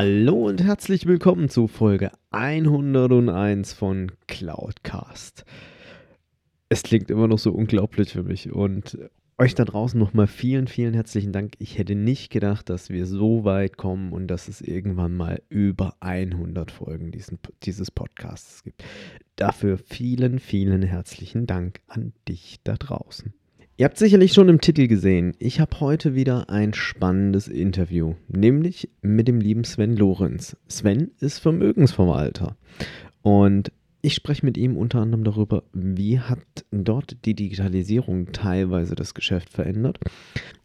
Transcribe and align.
Hallo 0.00 0.46
und 0.46 0.62
herzlich 0.62 1.06
willkommen 1.06 1.48
zu 1.48 1.66
Folge 1.66 2.12
101 2.30 3.72
von 3.72 4.12
Cloudcast. 4.28 5.44
Es 6.68 6.84
klingt 6.84 7.10
immer 7.10 7.26
noch 7.26 7.40
so 7.40 7.50
unglaublich 7.50 8.12
für 8.12 8.22
mich 8.22 8.52
und 8.52 8.96
euch 9.38 9.56
da 9.56 9.64
draußen 9.64 9.98
nochmal 9.98 10.28
vielen, 10.28 10.68
vielen 10.68 10.94
herzlichen 10.94 11.32
Dank. 11.32 11.54
Ich 11.58 11.78
hätte 11.78 11.96
nicht 11.96 12.30
gedacht, 12.30 12.70
dass 12.70 12.90
wir 12.90 13.06
so 13.06 13.42
weit 13.42 13.76
kommen 13.76 14.12
und 14.12 14.28
dass 14.28 14.46
es 14.46 14.60
irgendwann 14.60 15.16
mal 15.16 15.42
über 15.48 15.96
100 15.98 16.70
Folgen 16.70 17.10
diesen, 17.10 17.40
dieses 17.64 17.90
Podcasts 17.90 18.62
gibt. 18.62 18.84
Dafür 19.34 19.78
vielen, 19.78 20.38
vielen 20.38 20.82
herzlichen 20.84 21.48
Dank 21.48 21.80
an 21.88 22.12
dich 22.28 22.60
da 22.62 22.74
draußen. 22.74 23.34
Ihr 23.80 23.84
habt 23.84 23.96
sicherlich 23.96 24.32
schon 24.32 24.48
im 24.48 24.60
Titel 24.60 24.88
gesehen, 24.88 25.34
ich 25.38 25.60
habe 25.60 25.78
heute 25.78 26.16
wieder 26.16 26.50
ein 26.50 26.74
spannendes 26.74 27.46
Interview, 27.46 28.14
nämlich 28.26 28.90
mit 29.02 29.28
dem 29.28 29.40
lieben 29.40 29.62
Sven 29.62 29.94
Lorenz. 29.94 30.56
Sven 30.66 31.12
ist 31.20 31.38
Vermögensverwalter 31.38 32.56
und 33.22 33.70
ich 34.02 34.14
spreche 34.14 34.44
mit 34.44 34.56
ihm 34.56 34.76
unter 34.76 34.98
anderem 34.98 35.22
darüber, 35.22 35.62
wie 35.72 36.18
hat 36.18 36.40
dort 36.72 37.24
die 37.24 37.34
Digitalisierung 37.34 38.32
teilweise 38.32 38.96
das 38.96 39.14
Geschäft 39.14 39.50
verändert. 39.50 40.00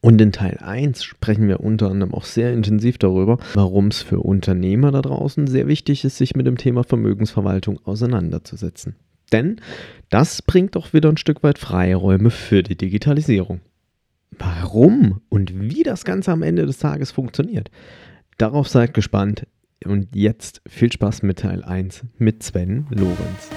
Und 0.02 0.20
in 0.20 0.32
Teil 0.32 0.58
1 0.60 1.04
sprechen 1.04 1.48
wir 1.48 1.60
unter 1.60 1.92
anderem 1.92 2.16
auch 2.16 2.26
sehr 2.26 2.52
intensiv 2.52 2.98
darüber, 2.98 3.38
warum 3.54 3.90
es 3.90 4.02
für 4.02 4.22
Unternehmer 4.22 4.92
da 4.92 5.04
draußen 5.04 5.46
sehr 5.46 5.68
wichtig 5.68 6.04
ist, 6.04 6.18
sich 6.18 6.36
mit 6.36 6.48
dem 6.48 6.58
Thema 6.58 6.84
Vermögensverwaltung 6.84 7.80
auseinanderzusetzen. 7.86 8.96
Denn 9.34 9.58
das 10.10 10.42
bringt 10.42 10.76
doch 10.76 10.94
wieder 10.94 11.10
ein 11.10 11.18
Stück 11.18 11.44
weit 11.44 11.58
Freiräume 11.58 12.30
für 12.30 12.64
die 12.64 12.78
Digitalisierung. 12.78 13.62
Warum 14.32 15.22
und 15.30 15.60
wie 15.60 15.84
das 15.84 16.06
Ganze 16.06 16.32
am 16.32 16.44
Ende 16.44 16.66
des 16.66 16.78
Tages 16.78 17.12
funktioniert, 17.12 17.70
darauf 18.38 18.70
seid 18.70 18.94
gespannt. 18.94 19.48
Und 19.86 20.16
jetzt 20.16 20.62
viel 20.66 20.92
Spaß 20.92 21.24
mit 21.24 21.40
Teil 21.40 21.64
1 21.64 22.06
mit 22.18 22.42
Sven 22.42 22.88
Lorenz. 22.90 23.50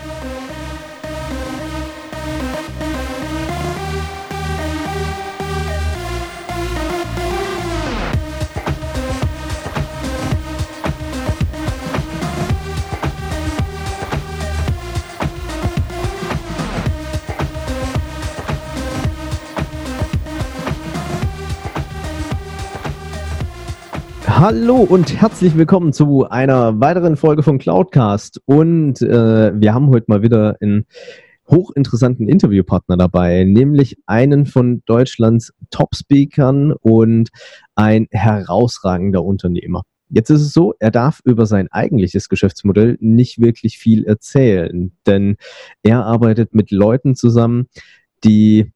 Hallo 24.39 24.77
und 24.77 25.19
herzlich 25.19 25.57
willkommen 25.57 25.95
zu 25.95 26.29
einer 26.29 26.79
weiteren 26.79 27.17
Folge 27.17 27.43
von 27.43 27.59
Cloudcast. 27.59 28.43
Und 28.45 29.01
äh, 29.01 29.59
wir 29.59 29.73
haben 29.73 29.89
heute 29.89 30.05
mal 30.09 30.21
wieder 30.21 30.59
einen 30.61 30.85
hochinteressanten 31.49 32.29
Interviewpartner 32.29 32.99
dabei, 32.99 33.45
nämlich 33.45 33.97
einen 34.05 34.45
von 34.45 34.83
Deutschlands 34.85 35.55
Top-Speakern 35.71 36.73
und 36.73 37.31
ein 37.77 38.09
herausragender 38.11 39.25
Unternehmer. 39.25 39.85
Jetzt 40.11 40.29
ist 40.29 40.43
es 40.43 40.53
so, 40.53 40.75
er 40.81 40.91
darf 40.91 41.21
über 41.25 41.47
sein 41.47 41.69
eigentliches 41.71 42.29
Geschäftsmodell 42.29 42.99
nicht 43.01 43.41
wirklich 43.41 43.79
viel 43.79 44.05
erzählen, 44.05 44.93
denn 45.07 45.39
er 45.83 46.05
arbeitet 46.05 46.55
mit 46.55 46.71
Leuten 46.71 47.15
zusammen, 47.15 47.69
die 48.23 48.71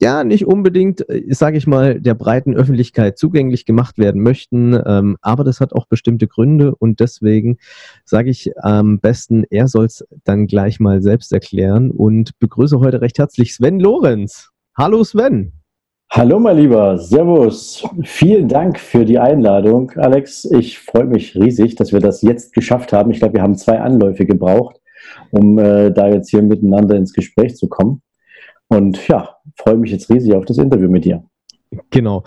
ja 0.00 0.24
nicht 0.24 0.46
unbedingt, 0.46 1.08
äh, 1.08 1.24
sage 1.28 1.58
ich 1.58 1.66
mal, 1.66 2.00
der 2.00 2.14
breiten 2.14 2.54
Öffentlichkeit 2.54 3.18
zugänglich 3.18 3.66
gemacht 3.66 3.98
werden 3.98 4.22
möchten. 4.22 4.78
Ähm, 4.86 5.16
aber 5.20 5.44
das 5.44 5.60
hat 5.60 5.72
auch 5.72 5.86
bestimmte 5.86 6.26
Gründe 6.26 6.74
und 6.74 7.00
deswegen 7.00 7.58
sage 8.04 8.30
ich 8.30 8.52
am 8.58 8.98
besten, 8.98 9.44
er 9.50 9.68
soll 9.68 9.86
es 9.86 10.04
dann 10.24 10.46
gleich 10.46 10.80
mal 10.80 11.02
selbst 11.02 11.32
erklären 11.32 11.90
und 11.90 12.38
begrüße 12.38 12.80
heute 12.80 13.00
recht 13.00 13.18
herzlich 13.18 13.54
Sven 13.54 13.78
Lorenz. 13.78 14.50
Hallo 14.76 15.04
Sven. 15.04 15.52
Hallo 16.12 16.40
mein 16.40 16.56
Lieber, 16.56 16.98
Servus. 16.98 17.86
Vielen 18.02 18.48
Dank 18.48 18.80
für 18.80 19.04
die 19.04 19.20
Einladung, 19.20 19.92
Alex. 19.92 20.44
Ich 20.44 20.80
freue 20.80 21.04
mich 21.04 21.36
riesig, 21.36 21.76
dass 21.76 21.92
wir 21.92 22.00
das 22.00 22.22
jetzt 22.22 22.52
geschafft 22.52 22.92
haben. 22.92 23.12
Ich 23.12 23.20
glaube, 23.20 23.34
wir 23.34 23.42
haben 23.42 23.54
zwei 23.54 23.78
Anläufe 23.78 24.26
gebraucht, 24.26 24.80
um 25.30 25.56
äh, 25.58 25.92
da 25.92 26.08
jetzt 26.08 26.30
hier 26.30 26.42
miteinander 26.42 26.96
ins 26.96 27.12
Gespräch 27.12 27.54
zu 27.54 27.68
kommen. 27.68 28.02
Und 28.66 29.06
ja, 29.08 29.36
freue 29.60 29.76
mich 29.76 29.90
jetzt 29.90 30.10
riesig 30.10 30.34
auf 30.34 30.44
das 30.44 30.58
Interview 30.58 30.88
mit 30.88 31.04
dir. 31.04 31.22
Genau. 31.90 32.24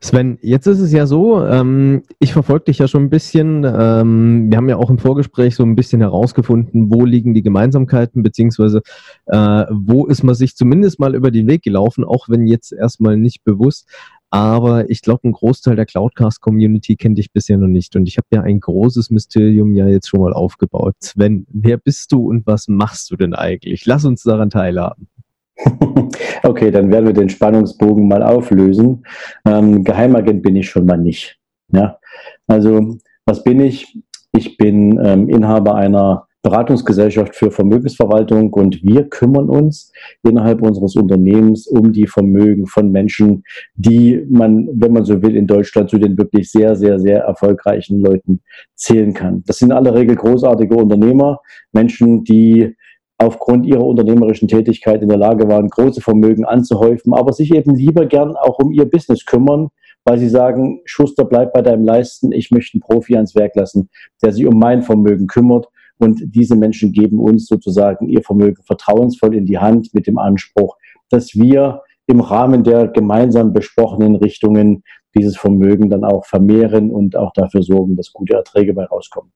Sven, 0.00 0.38
jetzt 0.40 0.66
ist 0.66 0.80
es 0.80 0.90
ja 0.90 1.06
so, 1.06 1.44
ähm, 1.44 2.02
ich 2.18 2.32
verfolge 2.32 2.64
dich 2.66 2.78
ja 2.78 2.88
schon 2.88 3.04
ein 3.04 3.10
bisschen. 3.10 3.62
Ähm, 3.64 4.50
wir 4.50 4.56
haben 4.56 4.70
ja 4.70 4.78
auch 4.78 4.88
im 4.88 4.98
Vorgespräch 4.98 5.54
so 5.54 5.64
ein 5.64 5.76
bisschen 5.76 6.00
herausgefunden, 6.00 6.90
wo 6.90 7.04
liegen 7.04 7.34
die 7.34 7.42
Gemeinsamkeiten, 7.42 8.22
beziehungsweise 8.22 8.80
äh, 9.26 9.64
wo 9.70 10.06
ist 10.06 10.22
man 10.22 10.34
sich 10.34 10.56
zumindest 10.56 10.98
mal 10.98 11.14
über 11.14 11.30
den 11.30 11.46
Weg 11.46 11.62
gelaufen, 11.62 12.04
auch 12.04 12.30
wenn 12.30 12.46
jetzt 12.46 12.72
erstmal 12.72 13.18
nicht 13.18 13.44
bewusst. 13.44 13.86
Aber 14.30 14.88
ich 14.88 15.02
glaube, 15.02 15.28
ein 15.28 15.32
Großteil 15.32 15.76
der 15.76 15.86
Cloudcast-Community 15.86 16.96
kennt 16.96 17.18
dich 17.18 17.32
bisher 17.32 17.58
noch 17.58 17.68
nicht. 17.68 17.96
Und 17.96 18.08
ich 18.08 18.16
habe 18.16 18.28
ja 18.32 18.42
ein 18.42 18.60
großes 18.60 19.10
Mysterium 19.10 19.74
ja 19.74 19.86
jetzt 19.88 20.08
schon 20.08 20.20
mal 20.20 20.32
aufgebaut. 20.32 20.94
Sven, 21.00 21.46
wer 21.50 21.76
bist 21.76 22.12
du 22.12 22.28
und 22.30 22.46
was 22.46 22.66
machst 22.66 23.10
du 23.10 23.16
denn 23.16 23.34
eigentlich? 23.34 23.84
Lass 23.84 24.06
uns 24.06 24.22
daran 24.22 24.48
teilhaben. 24.48 25.08
Okay, 26.42 26.70
dann 26.70 26.90
werden 26.90 27.06
wir 27.06 27.12
den 27.12 27.28
Spannungsbogen 27.28 28.06
mal 28.06 28.22
auflösen. 28.22 29.04
Ähm, 29.44 29.82
Geheimagent 29.82 30.42
bin 30.42 30.56
ich 30.56 30.68
schon 30.68 30.86
mal 30.86 30.96
nicht. 30.96 31.38
Ja? 31.72 31.98
Also, 32.46 32.98
was 33.24 33.42
bin 33.42 33.60
ich? 33.60 33.98
Ich 34.32 34.56
bin 34.56 35.00
ähm, 35.02 35.28
Inhaber 35.28 35.74
einer 35.74 36.26
Beratungsgesellschaft 36.46 37.34
für 37.34 37.50
Vermögensverwaltung 37.50 38.52
und 38.52 38.80
wir 38.84 39.08
kümmern 39.08 39.48
uns 39.48 39.90
innerhalb 40.22 40.62
unseres 40.62 40.94
Unternehmens 40.94 41.66
um 41.66 41.92
die 41.92 42.06
Vermögen 42.06 42.68
von 42.68 42.92
Menschen, 42.92 43.42
die 43.74 44.24
man, 44.28 44.68
wenn 44.72 44.92
man 44.92 45.04
so 45.04 45.20
will, 45.22 45.34
in 45.34 45.48
Deutschland 45.48 45.90
zu 45.90 45.98
den 45.98 46.16
wirklich 46.16 46.52
sehr, 46.52 46.76
sehr, 46.76 47.00
sehr 47.00 47.22
erfolgreichen 47.22 48.00
Leuten 48.00 48.42
zählen 48.76 49.12
kann. 49.12 49.42
Das 49.46 49.58
sind 49.58 49.70
in 49.70 49.76
aller 49.76 49.94
Regel 49.94 50.14
großartige 50.14 50.76
Unternehmer, 50.76 51.40
Menschen, 51.72 52.22
die 52.22 52.75
aufgrund 53.18 53.66
ihrer 53.66 53.84
unternehmerischen 53.84 54.48
Tätigkeit 54.48 55.02
in 55.02 55.08
der 55.08 55.18
Lage 55.18 55.48
waren, 55.48 55.68
große 55.68 56.00
Vermögen 56.00 56.44
anzuhäufen, 56.44 57.14
aber 57.14 57.32
sich 57.32 57.54
eben 57.54 57.74
lieber 57.74 58.06
gern 58.06 58.36
auch 58.36 58.58
um 58.58 58.72
ihr 58.72 58.84
Business 58.84 59.24
kümmern, 59.24 59.68
weil 60.04 60.18
sie 60.18 60.28
sagen, 60.28 60.80
Schuster, 60.84 61.24
bleib 61.24 61.52
bei 61.52 61.62
deinem 61.62 61.84
Leisten, 61.84 62.32
ich 62.32 62.50
möchte 62.50 62.74
einen 62.74 62.82
Profi 62.82 63.16
ans 63.16 63.34
Werk 63.34 63.56
lassen, 63.56 63.88
der 64.22 64.32
sich 64.32 64.46
um 64.46 64.58
mein 64.58 64.82
Vermögen 64.82 65.26
kümmert. 65.26 65.68
Und 65.98 66.22
diese 66.26 66.56
Menschen 66.56 66.92
geben 66.92 67.18
uns 67.18 67.46
sozusagen 67.46 68.08
ihr 68.08 68.22
Vermögen 68.22 68.62
vertrauensvoll 68.62 69.34
in 69.34 69.46
die 69.46 69.58
Hand 69.58 69.94
mit 69.94 70.06
dem 70.06 70.18
Anspruch, 70.18 70.76
dass 71.08 71.34
wir 71.34 71.82
im 72.06 72.20
Rahmen 72.20 72.64
der 72.64 72.88
gemeinsam 72.88 73.52
besprochenen 73.52 74.14
Richtungen 74.16 74.84
dieses 75.16 75.36
Vermögen 75.36 75.88
dann 75.88 76.04
auch 76.04 76.26
vermehren 76.26 76.90
und 76.90 77.16
auch 77.16 77.32
dafür 77.32 77.62
sorgen, 77.62 77.96
dass 77.96 78.12
gute 78.12 78.36
Erträge 78.36 78.74
bei 78.74 78.84
rauskommen. 78.84 79.32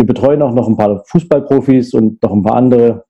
Wir 0.00 0.06
betreuen 0.06 0.40
auch 0.40 0.54
noch 0.54 0.66
ein 0.66 0.78
paar 0.78 1.04
Fußballprofis 1.04 1.92
und 1.92 2.22
noch 2.22 2.32
ein 2.32 2.42
paar 2.42 2.56
andere 2.56 3.04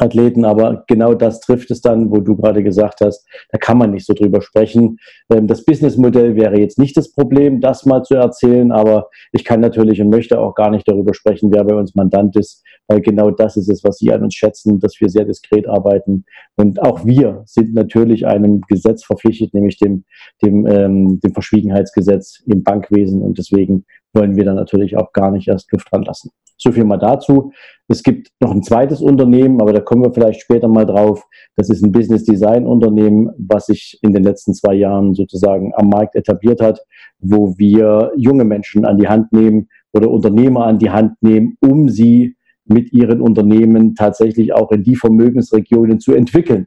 Athleten, 0.00 0.44
aber 0.44 0.84
genau 0.86 1.14
das 1.14 1.40
trifft 1.40 1.70
es 1.70 1.80
dann, 1.80 2.10
wo 2.10 2.20
du 2.20 2.36
gerade 2.36 2.62
gesagt 2.62 3.00
hast, 3.00 3.26
da 3.50 3.58
kann 3.58 3.78
man 3.78 3.90
nicht 3.90 4.06
so 4.06 4.14
drüber 4.14 4.40
sprechen. 4.40 4.98
Ähm, 5.30 5.46
das 5.46 5.64
Businessmodell 5.64 6.36
wäre 6.36 6.58
jetzt 6.58 6.78
nicht 6.78 6.96
das 6.96 7.12
Problem, 7.12 7.60
das 7.60 7.86
mal 7.86 8.02
zu 8.02 8.14
erzählen, 8.14 8.72
aber 8.72 9.08
ich 9.32 9.44
kann 9.44 9.60
natürlich 9.60 10.00
und 10.00 10.10
möchte 10.10 10.38
auch 10.40 10.54
gar 10.54 10.70
nicht 10.70 10.88
darüber 10.88 11.14
sprechen, 11.14 11.52
wer 11.52 11.64
bei 11.64 11.74
uns 11.74 11.94
Mandant 11.94 12.36
ist, 12.36 12.62
weil 12.86 13.00
genau 13.00 13.30
das 13.30 13.56
ist 13.56 13.68
es, 13.68 13.84
was 13.84 13.98
Sie 13.98 14.12
an 14.12 14.22
uns 14.22 14.34
schätzen, 14.34 14.80
dass 14.80 15.00
wir 15.00 15.08
sehr 15.08 15.24
diskret 15.24 15.68
arbeiten. 15.68 16.24
Und 16.56 16.80
auch 16.82 17.04
wir 17.04 17.42
sind 17.46 17.74
natürlich 17.74 18.26
einem 18.26 18.60
Gesetz 18.62 19.04
verpflichtet, 19.04 19.54
nämlich 19.54 19.78
dem, 19.78 20.04
dem, 20.42 20.66
ähm, 20.66 21.20
dem 21.20 21.32
Verschwiegenheitsgesetz 21.32 22.42
im 22.46 22.62
Bankwesen 22.62 23.22
und 23.22 23.38
deswegen 23.38 23.84
wollen 24.14 24.36
wir 24.36 24.44
da 24.44 24.54
natürlich 24.54 24.96
auch 24.96 25.12
gar 25.12 25.30
nicht 25.30 25.48
erst 25.48 25.70
Luft 25.72 25.92
dran 25.92 26.02
lassen. 26.02 26.30
So 26.58 26.72
viel 26.72 26.84
mal 26.84 26.98
dazu. 26.98 27.52
Es 27.86 28.02
gibt 28.02 28.32
noch 28.40 28.50
ein 28.50 28.62
zweites 28.62 29.00
Unternehmen, 29.00 29.62
aber 29.62 29.72
da 29.72 29.80
kommen 29.80 30.02
wir 30.02 30.12
vielleicht 30.12 30.40
später 30.40 30.68
mal 30.68 30.84
drauf. 30.84 31.24
Das 31.56 31.70
ist 31.70 31.82
ein 31.82 31.92
Business 31.92 32.24
Design 32.24 32.66
Unternehmen, 32.66 33.30
was 33.38 33.66
sich 33.66 33.98
in 34.02 34.12
den 34.12 34.24
letzten 34.24 34.52
zwei 34.54 34.74
Jahren 34.74 35.14
sozusagen 35.14 35.72
am 35.76 35.88
Markt 35.88 36.16
etabliert 36.16 36.60
hat, 36.60 36.80
wo 37.20 37.56
wir 37.56 38.12
junge 38.16 38.44
Menschen 38.44 38.84
an 38.84 38.98
die 38.98 39.08
Hand 39.08 39.32
nehmen 39.32 39.68
oder 39.92 40.10
Unternehmer 40.10 40.66
an 40.66 40.78
die 40.78 40.90
Hand 40.90 41.14
nehmen, 41.22 41.56
um 41.60 41.88
sie 41.88 42.36
mit 42.64 42.92
ihren 42.92 43.20
Unternehmen 43.20 43.94
tatsächlich 43.94 44.52
auch 44.52 44.70
in 44.72 44.82
die 44.82 44.96
Vermögensregionen 44.96 46.00
zu 46.00 46.12
entwickeln, 46.12 46.66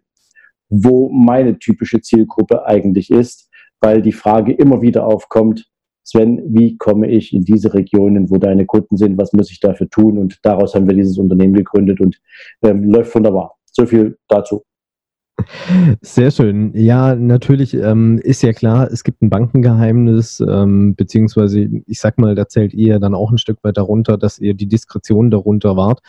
wo 0.69 1.09
meine 1.09 1.59
typische 1.59 2.01
Zielgruppe 2.01 2.65
eigentlich 2.65 3.11
ist, 3.11 3.49
weil 3.81 4.01
die 4.01 4.11
Frage 4.11 4.53
immer 4.53 4.81
wieder 4.81 5.05
aufkommt, 5.05 5.70
Sven, 6.03 6.41
wie 6.47 6.77
komme 6.77 7.09
ich 7.09 7.33
in 7.33 7.43
diese 7.43 7.73
Regionen, 7.73 8.29
wo 8.29 8.37
deine 8.37 8.65
Kunden 8.65 8.97
sind, 8.97 9.17
was 9.17 9.33
muss 9.33 9.51
ich 9.51 9.59
dafür 9.59 9.89
tun? 9.89 10.17
Und 10.17 10.39
daraus 10.43 10.73
haben 10.75 10.87
wir 10.87 10.95
dieses 10.95 11.17
Unternehmen 11.17 11.53
gegründet 11.53 12.01
und 12.01 12.19
ähm, 12.63 12.83
läuft 12.83 13.13
wunderbar. 13.15 13.55
So 13.71 13.85
viel 13.85 14.17
dazu. 14.27 14.63
Sehr 16.01 16.31
schön. 16.31 16.71
Ja, 16.75 17.15
natürlich 17.15 17.73
ähm, 17.73 18.19
ist 18.19 18.43
ja 18.43 18.53
klar, 18.53 18.89
es 18.91 19.03
gibt 19.03 19.21
ein 19.21 19.29
Bankengeheimnis, 19.29 20.39
ähm, 20.39 20.95
beziehungsweise 20.95 21.67
ich 21.85 21.99
sag 21.99 22.17
mal, 22.17 22.35
da 22.35 22.47
zählt 22.47 22.73
ihr 22.73 22.99
dann 22.99 23.15
auch 23.15 23.31
ein 23.31 23.37
Stück 23.37 23.57
weit 23.63 23.77
darunter, 23.77 24.17
dass 24.17 24.39
ihr 24.39 24.53
die 24.53 24.67
Diskretion 24.67 25.31
darunter 25.31 25.75
wart. 25.75 26.01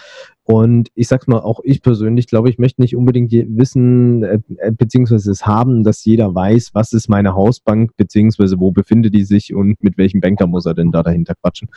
Und 0.44 0.88
ich 0.94 1.06
sag's 1.06 1.28
mal, 1.28 1.38
auch 1.38 1.60
ich 1.62 1.82
persönlich 1.82 2.26
glaube, 2.26 2.50
ich 2.50 2.58
möchte 2.58 2.80
nicht 2.80 2.96
unbedingt 2.96 3.32
wissen, 3.32 4.24
äh, 4.24 4.38
äh, 4.58 4.72
beziehungsweise 4.72 5.30
es 5.30 5.46
haben, 5.46 5.84
dass 5.84 6.04
jeder 6.04 6.34
weiß, 6.34 6.70
was 6.74 6.92
ist 6.92 7.08
meine 7.08 7.34
Hausbank, 7.34 7.92
beziehungsweise 7.96 8.58
wo 8.58 8.72
befindet 8.72 9.14
die 9.14 9.24
sich 9.24 9.54
und 9.54 9.82
mit 9.82 9.98
welchem 9.98 10.20
Banker 10.20 10.48
muss 10.48 10.66
er 10.66 10.74
denn 10.74 10.90
da 10.90 11.04
dahinter 11.04 11.34
quatschen, 11.40 11.68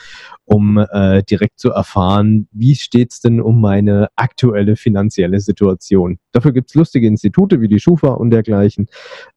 um 0.46 0.78
äh, 0.78 1.22
direkt 1.24 1.60
zu 1.60 1.70
erfahren, 1.70 2.48
wie 2.52 2.76
steht's 2.76 3.22
denn 3.22 3.40
um 3.40 3.62
meine 3.62 4.08
aktuelle 4.16 4.76
finanzielle 4.76 5.40
Situation. 5.40 6.18
Dafür 6.32 6.52
gibt's 6.52 6.74
lustige 6.74 7.08
Institute 7.08 7.62
wie 7.62 7.68
die 7.68 7.80
Schufa 7.80 8.10
und 8.10 8.32
dergleichen, 8.32 8.88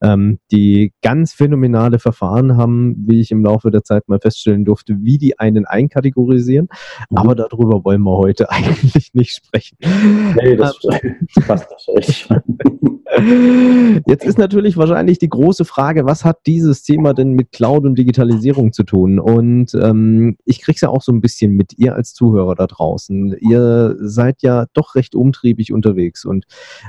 ähm, 0.02 0.38
die 0.50 0.92
ganz 1.02 1.34
phänomenale 1.34 1.98
Verfahren 1.98 2.56
haben, 2.56 2.96
wie 3.06 3.20
ich 3.20 3.30
im 3.30 3.44
Laufe 3.44 3.70
der 3.70 3.84
Zeit 3.84 4.08
mal 4.08 4.20
feststellen 4.20 4.64
durfte, 4.64 4.96
wie 5.02 5.18
die 5.18 5.38
einen 5.38 5.66
einkategorisieren. 5.66 6.68
Mhm. 7.10 7.18
Aber 7.18 7.34
darüber 7.34 7.84
wollen 7.84 8.02
wir 8.02 8.16
heute 8.16 8.50
eigentlich 8.50 9.12
nicht 9.12 9.17
sprechen. 9.26 9.76
Nee, 10.40 10.56
das 10.56 10.78
passt 11.46 11.68
nicht. 11.94 12.28
Jetzt 14.06 14.24
ist 14.24 14.38
natürlich 14.38 14.76
wahrscheinlich 14.76 15.18
die 15.18 15.28
große 15.28 15.64
Frage, 15.64 16.04
was 16.04 16.24
hat 16.24 16.40
dieses 16.46 16.82
Thema 16.82 17.14
denn 17.14 17.32
mit 17.32 17.52
Cloud 17.52 17.84
und 17.84 17.98
Digitalisierung 17.98 18.72
zu 18.72 18.84
tun? 18.84 19.18
Und 19.18 19.74
ähm, 19.74 20.36
ich 20.44 20.60
kriege 20.60 20.76
es 20.76 20.82
ja 20.82 20.88
auch 20.90 21.02
so 21.02 21.12
ein 21.12 21.20
bisschen 21.20 21.52
mit, 21.52 21.78
ihr 21.78 21.94
als 21.94 22.12
Zuhörer 22.12 22.54
da 22.54 22.66
draußen. 22.66 23.36
Ihr 23.40 23.96
seid 23.98 24.42
ja 24.42 24.66
doch 24.74 24.94
recht 24.94 25.14
umtriebig 25.14 25.72
unterwegs 25.72 26.24
und 26.24 26.44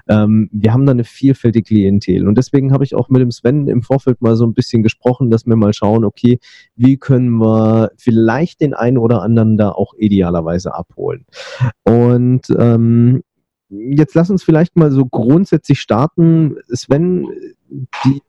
ähm, 0.08 0.50
wir 0.52 0.74
haben 0.74 0.86
da 0.86 0.92
eine 0.92 1.04
vielfältige 1.04 1.64
Klientel. 1.64 2.28
Und 2.28 2.38
deswegen 2.38 2.74
habe 2.74 2.84
ich 2.84 2.96
auch 2.96 3.10
mit 3.10 3.22
dem 3.22 3.32
Sven 3.32 3.68
im 3.68 3.82
Vorfeld 3.82 4.22
mal 4.22 4.36
so 4.36 4.46
ein 4.46 4.54
bisschen 4.54 4.84
gesprochen, 4.84 5.32
dass 5.32 5.46
wir 5.46 5.56
mal 5.56 5.74
schauen, 5.74 6.04
okay, 6.04 6.40
wie 6.76 6.98
können 6.98 7.30
wir 7.40 7.92
vielleicht 7.98 8.62
den 8.62 8.74
einen 8.74 8.98
oder 8.98 9.22
anderen 9.22 9.58
da 9.58 9.72
auch 9.72 9.94
idealerweise 9.98 10.74
abholen. 10.76 11.26
Und 11.84 12.19
ähm, 12.58 13.22
jetzt 13.70 14.16
lass 14.16 14.30
uns 14.30 14.44
vielleicht 14.44 14.76
mal 14.76 14.92
so 14.92 15.06
grundsätzlich 15.06 15.80
starten. 15.80 16.56
Sven, 16.70 17.28
die 18.04 18.22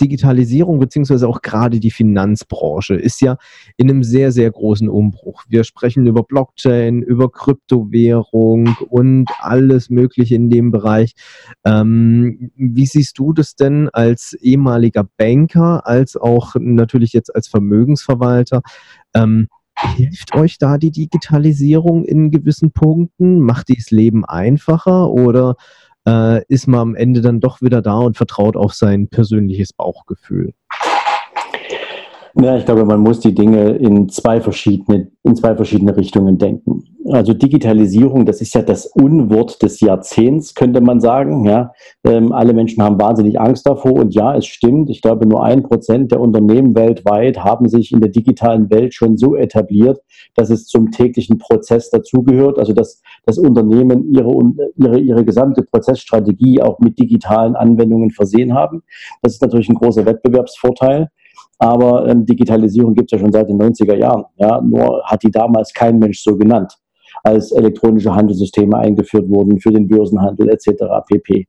Digitalisierung 0.00 0.78
beziehungsweise 0.78 1.28
auch 1.28 1.42
gerade 1.42 1.80
die 1.80 1.90
Finanzbranche 1.90 2.94
ist 2.94 3.20
ja 3.20 3.36
in 3.76 3.90
einem 3.90 4.02
sehr, 4.02 4.32
sehr 4.32 4.50
großen 4.50 4.88
Umbruch. 4.88 5.44
Wir 5.48 5.64
sprechen 5.64 6.06
über 6.06 6.22
Blockchain, 6.22 7.02
über 7.02 7.30
Kryptowährung 7.30 8.76
und 8.88 9.28
alles 9.40 9.90
Mögliche 9.90 10.34
in 10.34 10.50
dem 10.50 10.70
Bereich. 10.70 11.14
Ähm, 11.64 12.50
wie 12.56 12.86
siehst 12.86 13.18
du 13.18 13.32
das 13.32 13.54
denn 13.56 13.88
als 13.88 14.34
ehemaliger 14.34 15.08
Banker, 15.16 15.86
als 15.86 16.16
auch 16.16 16.54
natürlich 16.58 17.12
jetzt 17.12 17.34
als 17.34 17.48
Vermögensverwalter? 17.48 18.62
Ähm, 19.14 19.48
Hilft 19.96 20.34
euch 20.34 20.58
da 20.58 20.76
die 20.76 20.90
Digitalisierung 20.90 22.04
in 22.04 22.30
gewissen 22.30 22.72
Punkten? 22.72 23.40
Macht 23.40 23.68
die 23.68 23.76
das 23.76 23.90
Leben 23.90 24.24
einfacher 24.24 25.10
oder 25.10 25.56
äh, 26.06 26.44
ist 26.46 26.66
man 26.66 26.80
am 26.80 26.94
Ende 26.94 27.20
dann 27.20 27.40
doch 27.40 27.62
wieder 27.62 27.82
da 27.82 27.98
und 27.98 28.16
vertraut 28.16 28.56
auf 28.56 28.74
sein 28.74 29.08
persönliches 29.08 29.72
Bauchgefühl? 29.72 30.54
Ja, 32.34 32.56
ich 32.56 32.64
glaube, 32.64 32.84
man 32.84 33.00
muss 33.00 33.20
die 33.20 33.34
Dinge 33.34 33.70
in 33.70 34.08
zwei 34.08 34.40
verschiedene, 34.40 35.10
in 35.24 35.34
zwei 35.34 35.56
verschiedene 35.56 35.96
Richtungen 35.96 36.38
denken. 36.38 36.84
Also 37.10 37.32
Digitalisierung, 37.32 38.26
das 38.26 38.40
ist 38.40 38.54
ja 38.54 38.62
das 38.62 38.86
Unwort 38.86 39.62
des 39.62 39.80
Jahrzehnts, 39.80 40.54
könnte 40.54 40.80
man 40.80 41.00
sagen. 41.00 41.44
Ja, 41.44 41.72
ähm, 42.04 42.32
alle 42.32 42.52
Menschen 42.52 42.82
haben 42.82 43.00
wahnsinnig 43.00 43.40
Angst 43.40 43.66
davor. 43.66 43.92
Und 43.92 44.14
ja, 44.14 44.36
es 44.36 44.46
stimmt. 44.46 44.90
Ich 44.90 45.00
glaube, 45.00 45.26
nur 45.26 45.42
ein 45.42 45.62
Prozent 45.62 46.12
der 46.12 46.20
Unternehmen 46.20 46.74
weltweit 46.74 47.38
haben 47.38 47.68
sich 47.68 47.92
in 47.92 48.00
der 48.00 48.10
digitalen 48.10 48.70
Welt 48.70 48.94
schon 48.94 49.16
so 49.16 49.36
etabliert, 49.36 50.00
dass 50.34 50.50
es 50.50 50.66
zum 50.66 50.90
täglichen 50.90 51.38
Prozess 51.38 51.90
dazugehört. 51.90 52.58
Also 52.58 52.72
dass 52.72 53.02
das 53.24 53.38
Unternehmen 53.38 54.12
ihre, 54.12 54.32
ihre, 54.76 54.98
ihre 54.98 55.24
gesamte 55.24 55.62
Prozessstrategie 55.62 56.62
auch 56.62 56.78
mit 56.78 56.98
digitalen 56.98 57.56
Anwendungen 57.56 58.10
versehen 58.10 58.54
haben. 58.54 58.82
Das 59.22 59.34
ist 59.34 59.42
natürlich 59.42 59.68
ein 59.68 59.76
großer 59.76 60.04
Wettbewerbsvorteil. 60.04 61.08
Aber 61.58 62.06
ähm, 62.08 62.24
Digitalisierung 62.24 62.94
gibt 62.94 63.12
es 63.12 63.18
ja 63.18 63.24
schon 63.24 63.32
seit 63.32 63.48
den 63.48 63.60
90er 63.60 63.96
Jahren. 63.96 64.24
Ja? 64.36 64.60
Nur 64.60 65.02
hat 65.04 65.22
die 65.22 65.30
damals 65.30 65.72
kein 65.72 65.98
Mensch 65.98 66.22
so 66.22 66.36
genannt, 66.36 66.76
als 67.22 67.52
elektronische 67.52 68.14
Handelssysteme 68.14 68.76
eingeführt 68.76 69.28
wurden 69.28 69.60
für 69.60 69.72
den 69.72 69.88
Börsenhandel 69.88 70.48
etc. 70.50 70.84
pp. 71.06 71.46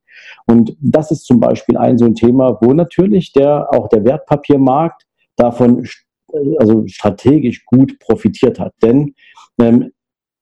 Und 0.47 0.75
das 0.79 1.11
ist 1.11 1.25
zum 1.25 1.39
Beispiel 1.39 1.77
ein 1.77 1.97
so 1.97 2.05
ein 2.05 2.15
Thema, 2.15 2.57
wo 2.61 2.73
natürlich 2.73 3.33
der, 3.33 3.73
auch 3.73 3.87
der 3.89 4.03
Wertpapiermarkt 4.03 5.03
davon 5.35 5.85
also 6.57 6.83
strategisch 6.87 7.65
gut 7.65 7.99
profitiert 7.99 8.59
hat. 8.59 8.73
Denn 8.83 9.13
ähm, 9.59 9.91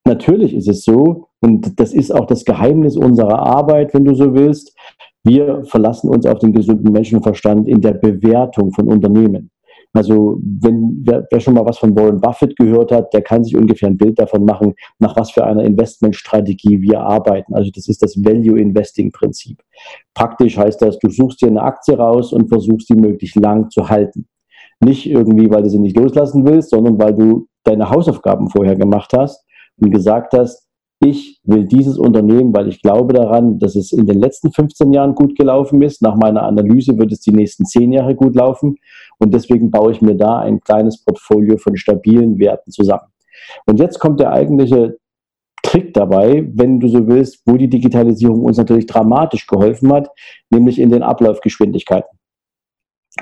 natürlich 0.05 0.53
ist 0.53 0.67
es 0.67 0.83
so, 0.83 1.27
und 1.39 1.79
das 1.79 1.93
ist 1.93 2.13
auch 2.13 2.25
das 2.25 2.45
Geheimnis 2.45 2.97
unserer 2.97 3.39
Arbeit, 3.39 3.93
wenn 3.93 4.05
du 4.05 4.15
so 4.15 4.33
willst, 4.33 4.75
wir 5.23 5.63
verlassen 5.65 6.09
uns 6.09 6.25
auf 6.25 6.39
den 6.39 6.53
gesunden 6.53 6.91
Menschenverstand 6.91 7.67
in 7.67 7.81
der 7.81 7.93
Bewertung 7.93 8.71
von 8.71 8.87
Unternehmen. 8.87 9.51
Also 9.93 10.39
wenn 10.43 11.01
wer, 11.03 11.25
wer, 11.31 11.39
schon 11.39 11.55
mal 11.55 11.65
was 11.65 11.77
von 11.79 11.95
Warren 11.95 12.21
Buffett 12.21 12.55
gehört 12.55 12.91
hat, 12.91 13.13
der 13.13 13.21
kann 13.21 13.43
sich 13.43 13.55
ungefähr 13.55 13.89
ein 13.89 13.97
Bild 13.97 14.19
davon 14.19 14.45
machen, 14.45 14.73
nach 14.99 15.15
was 15.15 15.31
für 15.31 15.45
einer 15.45 15.63
Investmentstrategie 15.63 16.81
wir 16.81 17.01
arbeiten. 17.01 17.55
Also 17.55 17.71
das 17.73 17.87
ist 17.87 18.03
das 18.03 18.15
Value 18.17 18.59
Investing 18.59 19.11
Prinzip. 19.11 19.61
Praktisch 20.13 20.57
heißt 20.57 20.81
das, 20.81 20.99
du 20.99 21.09
suchst 21.09 21.41
dir 21.41 21.47
eine 21.47 21.61
Aktie 21.61 21.97
raus 21.97 22.33
und 22.33 22.49
versuchst 22.49 22.89
die 22.89 22.95
möglichst 22.95 23.37
lang 23.37 23.69
zu 23.69 23.89
halten. 23.89 24.27
Nicht 24.79 25.09
irgendwie, 25.09 25.49
weil 25.49 25.63
du 25.63 25.69
sie 25.69 25.79
nicht 25.79 25.97
loslassen 25.97 26.45
willst, 26.45 26.69
sondern 26.69 26.99
weil 26.99 27.15
du 27.15 27.47
deine 27.63 27.89
Hausaufgaben 27.89 28.49
vorher 28.49 28.75
gemacht 28.75 29.11
hast 29.15 29.43
und 29.79 29.91
gesagt 29.91 30.33
hast, 30.33 30.66
ich 30.99 31.39
will 31.43 31.65
dieses 31.65 31.99
Unternehmen, 31.99 32.55
weil 32.55 32.67
ich 32.67 32.81
glaube 32.81 33.13
daran, 33.13 33.59
dass 33.59 33.75
es 33.75 33.91
in 33.91 34.07
den 34.07 34.19
letzten 34.19 34.51
15 34.51 34.93
Jahren 34.93 35.13
gut 35.13 35.37
gelaufen 35.37 35.81
ist. 35.81 36.01
Nach 36.01 36.15
meiner 36.15 36.43
Analyse 36.43 36.97
wird 36.97 37.11
es 37.11 37.19
die 37.21 37.33
nächsten 37.33 37.65
10 37.65 37.93
Jahre 37.93 38.15
gut 38.15 38.35
laufen. 38.35 38.77
Und 39.19 39.33
deswegen 39.33 39.69
baue 39.69 39.91
ich 39.91 40.01
mir 40.01 40.15
da 40.15 40.39
ein 40.39 40.59
kleines 40.59 41.03
Portfolio 41.03 41.57
von 41.57 41.77
stabilen 41.77 42.39
Werten 42.39 42.71
zusammen. 42.71 43.11
Und 43.67 43.79
jetzt 43.79 43.99
kommt 43.99 44.19
der 44.19 44.31
eigentliche 44.31 44.97
Trick 45.61 45.93
dabei, 45.93 46.47
wenn 46.53 46.79
du 46.79 46.87
so 46.87 47.07
willst, 47.07 47.41
wo 47.45 47.57
die 47.57 47.69
Digitalisierung 47.69 48.43
uns 48.43 48.57
natürlich 48.57 48.85
dramatisch 48.85 49.45
geholfen 49.47 49.91
hat, 49.93 50.09
nämlich 50.49 50.79
in 50.79 50.89
den 50.89 51.03
Ablaufgeschwindigkeiten. 51.03 52.17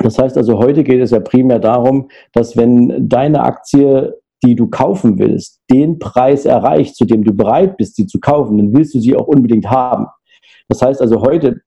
Das 0.01 0.19
heißt 0.19 0.37
also, 0.37 0.59
heute 0.59 0.83
geht 0.83 1.01
es 1.01 1.11
ja 1.11 1.19
primär 1.19 1.59
darum, 1.59 2.09
dass 2.33 2.55
wenn 2.55 3.09
deine 3.09 3.41
Aktie 3.43 4.13
die 4.45 4.55
du 4.55 4.67
kaufen 4.67 5.17
willst, 5.17 5.61
den 5.71 5.99
Preis 5.99 6.45
erreicht, 6.45 6.95
zu 6.95 7.05
dem 7.05 7.23
du 7.23 7.33
bereit 7.33 7.77
bist, 7.77 7.95
sie 7.95 8.05
zu 8.05 8.19
kaufen, 8.19 8.57
dann 8.57 8.73
willst 8.73 8.93
du 8.93 8.99
sie 8.99 9.15
auch 9.15 9.27
unbedingt 9.27 9.69
haben. 9.69 10.07
Das 10.67 10.81
heißt 10.81 11.01
also, 11.01 11.21
heute 11.21 11.61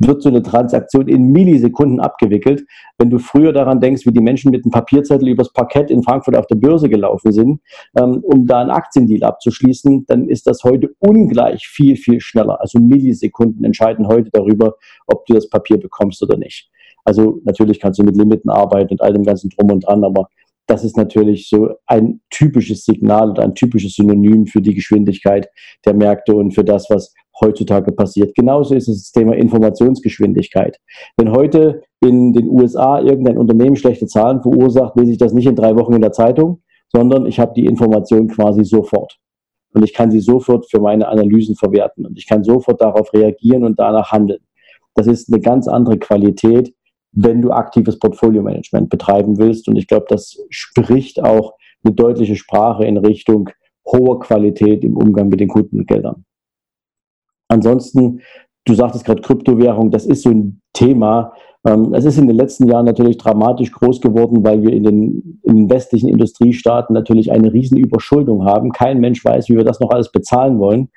wird 0.00 0.22
so 0.22 0.30
eine 0.30 0.42
Transaktion 0.42 1.08
in 1.08 1.30
Millisekunden 1.30 2.00
abgewickelt. 2.00 2.64
Wenn 2.98 3.10
du 3.10 3.18
früher 3.18 3.52
daran 3.52 3.80
denkst, 3.80 4.06
wie 4.06 4.12
die 4.12 4.22
Menschen 4.22 4.50
mit 4.50 4.64
einem 4.64 4.70
Papierzettel 4.70 5.28
übers 5.28 5.52
Parkett 5.52 5.90
in 5.90 6.02
Frankfurt 6.02 6.36
auf 6.36 6.46
der 6.46 6.56
Börse 6.56 6.88
gelaufen 6.88 7.32
sind, 7.32 7.60
ähm, 7.98 8.20
um 8.24 8.46
da 8.46 8.60
einen 8.60 8.70
Aktiendeal 8.70 9.24
abzuschließen, 9.24 10.06
dann 10.06 10.28
ist 10.28 10.46
das 10.46 10.64
heute 10.64 10.88
ungleich 11.00 11.66
viel, 11.68 11.96
viel 11.96 12.20
schneller. 12.20 12.60
Also 12.60 12.78
Millisekunden 12.80 13.62
entscheiden 13.64 14.08
heute 14.08 14.30
darüber, 14.32 14.74
ob 15.06 15.26
du 15.26 15.34
das 15.34 15.50
Papier 15.50 15.78
bekommst 15.78 16.22
oder 16.22 16.38
nicht. 16.38 16.70
Also 17.04 17.40
natürlich 17.44 17.80
kannst 17.80 17.98
du 17.98 18.04
mit 18.04 18.16
Limiten 18.16 18.50
arbeiten 18.50 18.92
und 18.92 19.02
all 19.02 19.12
dem 19.12 19.24
ganzen 19.24 19.50
Drum 19.50 19.70
und 19.70 19.80
Dran, 19.86 20.04
aber 20.04 20.28
das 20.70 20.84
ist 20.84 20.96
natürlich 20.96 21.48
so 21.48 21.70
ein 21.86 22.20
typisches 22.30 22.84
Signal 22.84 23.30
oder 23.30 23.42
ein 23.42 23.56
typisches 23.56 23.94
Synonym 23.94 24.46
für 24.46 24.62
die 24.62 24.74
Geschwindigkeit 24.74 25.48
der 25.84 25.94
Märkte 25.94 26.36
und 26.36 26.52
für 26.52 26.62
das, 26.62 26.86
was 26.90 27.12
heutzutage 27.40 27.90
passiert. 27.90 28.36
Genauso 28.36 28.76
ist 28.76 28.86
es 28.86 29.02
das 29.02 29.10
Thema 29.10 29.34
Informationsgeschwindigkeit. 29.34 30.78
Wenn 31.16 31.32
heute 31.32 31.82
in 32.00 32.32
den 32.32 32.48
USA 32.48 33.00
irgendein 33.00 33.36
Unternehmen 33.36 33.74
schlechte 33.74 34.06
Zahlen 34.06 34.42
verursacht, 34.42 34.94
lese 34.96 35.10
ich 35.10 35.18
das 35.18 35.32
nicht 35.32 35.46
in 35.46 35.56
drei 35.56 35.74
Wochen 35.74 35.94
in 35.94 36.02
der 36.02 36.12
Zeitung, 36.12 36.62
sondern 36.92 37.26
ich 37.26 37.40
habe 37.40 37.52
die 37.56 37.66
Information 37.66 38.28
quasi 38.28 38.64
sofort. 38.64 39.18
und 39.74 39.84
ich 39.84 39.92
kann 39.92 40.10
sie 40.12 40.20
sofort 40.20 40.70
für 40.70 40.80
meine 40.80 41.08
Analysen 41.08 41.56
verwerten 41.56 42.06
und 42.06 42.16
ich 42.16 42.28
kann 42.28 42.44
sofort 42.44 42.80
darauf 42.80 43.12
reagieren 43.12 43.64
und 43.64 43.78
danach 43.78 44.12
handeln. 44.12 44.40
Das 44.94 45.08
ist 45.08 45.32
eine 45.32 45.40
ganz 45.40 45.66
andere 45.66 45.98
Qualität, 45.98 46.74
wenn 47.12 47.42
du 47.42 47.50
aktives 47.50 47.98
Portfolio-Management 47.98 48.88
betreiben 48.88 49.38
willst. 49.38 49.68
Und 49.68 49.76
ich 49.76 49.86
glaube, 49.86 50.06
das 50.08 50.38
spricht 50.50 51.22
auch 51.22 51.54
eine 51.82 51.94
deutliche 51.94 52.36
Sprache 52.36 52.84
in 52.84 52.96
Richtung 52.98 53.50
hoher 53.86 54.20
Qualität 54.20 54.84
im 54.84 54.96
Umgang 54.96 55.28
mit 55.28 55.40
den 55.40 55.48
Kundengeldern. 55.48 56.24
Ansonsten, 57.48 58.20
du 58.64 58.74
sagtest 58.74 59.04
gerade 59.04 59.22
Kryptowährung, 59.22 59.90
das 59.90 60.06
ist 60.06 60.22
so 60.22 60.30
ein 60.30 60.60
Thema. 60.72 61.32
Ähm, 61.66 61.92
es 61.94 62.04
ist 62.04 62.18
in 62.18 62.28
den 62.28 62.36
letzten 62.36 62.68
Jahren 62.68 62.86
natürlich 62.86 63.18
dramatisch 63.18 63.72
groß 63.72 64.00
geworden, 64.00 64.44
weil 64.44 64.62
wir 64.62 64.72
in 64.72 64.84
den, 64.84 65.40
in 65.42 65.56
den 65.56 65.70
westlichen 65.70 66.08
Industriestaaten 66.08 66.94
natürlich 66.94 67.32
eine 67.32 67.52
Riesenüberschuldung 67.52 68.44
haben. 68.44 68.70
Kein 68.70 69.00
Mensch 69.00 69.24
weiß, 69.24 69.48
wie 69.48 69.56
wir 69.56 69.64
das 69.64 69.80
noch 69.80 69.90
alles 69.90 70.12
bezahlen 70.12 70.58
wollen. 70.60 70.90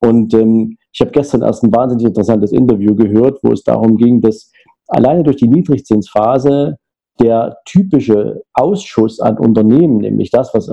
Und 0.00 0.34
ähm, 0.34 0.78
ich 0.92 1.00
habe 1.00 1.12
gestern 1.12 1.42
erst 1.42 1.62
ein 1.62 1.72
wahnsinnig 1.72 2.06
interessantes 2.06 2.52
Interview 2.52 2.96
gehört, 2.96 3.38
wo 3.42 3.52
es 3.52 3.62
darum 3.62 3.96
ging, 3.96 4.20
dass 4.20 4.50
alleine 4.90 5.22
durch 5.22 5.36
die 5.36 5.48
Niedrigzinsphase 5.48 6.76
der 7.20 7.58
typische 7.66 8.42
Ausschuss 8.54 9.20
an 9.20 9.38
Unternehmen, 9.38 9.98
nämlich 9.98 10.30
das, 10.30 10.54
was 10.54 10.70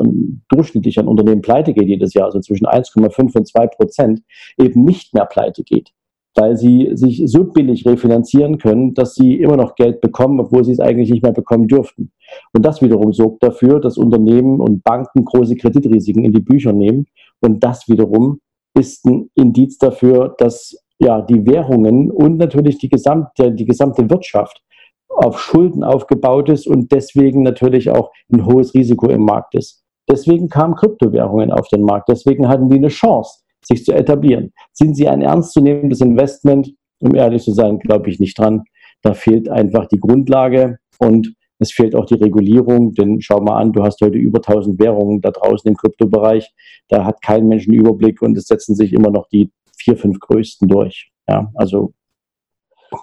durchschnittlich 0.50 0.98
an 0.98 1.08
Unternehmen 1.08 1.42
pleite 1.42 1.74
geht 1.74 1.88
jedes 1.88 2.14
Jahr, 2.14 2.26
also 2.26 2.40
zwischen 2.40 2.66
1,5 2.66 3.38
und 3.38 3.48
2 3.48 3.68
Prozent, 3.68 4.22
eben 4.58 4.86
nicht 4.86 5.14
mehr 5.14 5.26
pleite 5.26 5.64
geht, 5.64 5.92
weil 6.36 6.56
sie 6.56 6.92
sich 6.94 7.24
so 7.26 7.44
billig 7.44 7.86
refinanzieren 7.86 8.60
können, 8.60 8.94
dass 8.94 9.16
sie 9.16 9.36
immer 9.42 9.58
noch 9.58 9.76
Geld 9.76 10.00
bekommen, 10.00 10.40
obwohl 10.40 10.64
sie 10.64 10.72
es 10.72 10.80
eigentlich 10.80 11.12
nicht 11.12 11.24
mehr 11.24 11.34
bekommen 11.34 11.68
dürften. 11.68 12.12
Und 12.54 12.66
das 12.66 12.82
wiederum 12.82 13.12
sorgt 13.12 13.44
dafür, 13.44 13.82
dass 13.82 13.98
Unternehmen 13.98 14.62
und 14.62 14.84
Banken 14.84 15.26
große 15.26 15.58
Kreditrisiken 15.58 16.24
in 16.24 16.32
die 16.32 16.42
Bücher 16.42 16.72
nehmen. 16.72 17.08
Und 17.42 17.62
das 17.64 17.90
wiederum 17.90 18.40
ist 18.74 19.06
ein 19.06 19.30
Indiz 19.36 19.78
dafür, 19.80 20.36
dass 20.38 20.78
ja, 21.00 21.22
die 21.22 21.46
Währungen 21.46 22.12
und 22.12 22.38
natürlich 22.38 22.78
die 22.80 22.90
gesamte, 22.90 23.52
die 23.52 23.66
gesamte 23.66 24.10
Wirtschaft 24.10 24.62
auf 25.10 25.40
Schulden 25.40 25.84
aufgebaut 25.84 26.50
ist 26.50 26.68
und 26.68 26.92
deswegen 26.92 27.44
natürlich 27.44 27.90
auch 27.90 28.12
ein 28.32 28.46
hohes 28.46 28.74
Risiko 28.74 29.10
im 29.10 29.24
Markt 29.24 29.56
ist. 29.56 29.84
Deswegen 30.10 30.50
kamen 30.50 30.76
Kryptowährungen 30.76 31.52
auf 31.52 31.68
den 31.68 31.82
Markt. 31.82 32.10
Deswegen 32.10 32.48
hatten 32.48 32.70
die 32.70 32.78
eine 32.78 32.88
Chance, 32.88 33.42
sich 33.64 33.84
zu 33.84 33.94
etablieren. 33.94 34.54
Sind 34.74 34.96
sie 34.96 35.08
ein 35.08 35.22
ernstzunehmendes 35.22 36.02
Investment? 36.02 36.74
Um 37.00 37.14
ehrlich 37.14 37.44
zu 37.44 37.52
sein, 37.52 37.80
glaube 37.80 38.10
ich 38.10 38.20
nicht 38.20 38.40
dran. 38.40 38.64
Da 39.02 39.14
fehlt 39.14 39.50
einfach 39.50 39.88
die 39.88 40.00
Grundlage 40.00 40.78
und 41.00 41.34
es 41.60 41.72
fehlt 41.72 41.96
auch 41.96 42.06
die 42.06 42.16
Regulierung, 42.16 42.94
denn 42.94 43.20
schau 43.22 43.42
mal 43.42 43.58
an, 43.58 43.74
du 43.74 43.84
hast 43.84 44.02
heute 44.02 44.18
über 44.18 44.38
1000 44.38 44.80
Währungen 44.80 45.22
da 45.22 45.32
draußen 45.32 45.68
im 45.68 45.76
Kryptobereich. 45.76 46.54
Da 46.88 47.04
hat 47.04 47.22
kein 47.22 47.48
Mensch 47.48 47.68
einen 47.68 47.78
Überblick 47.78 48.22
und 48.22 48.38
es 48.38 48.46
setzen 48.46 48.76
sich 48.76 48.94
immer 48.94 49.10
noch 49.10 49.28
die 49.30 49.52
vier, 49.78 49.98
fünf 49.98 50.20
größten 50.20 50.68
durch. 50.68 51.12
Ja, 51.28 51.52
also 51.56 51.94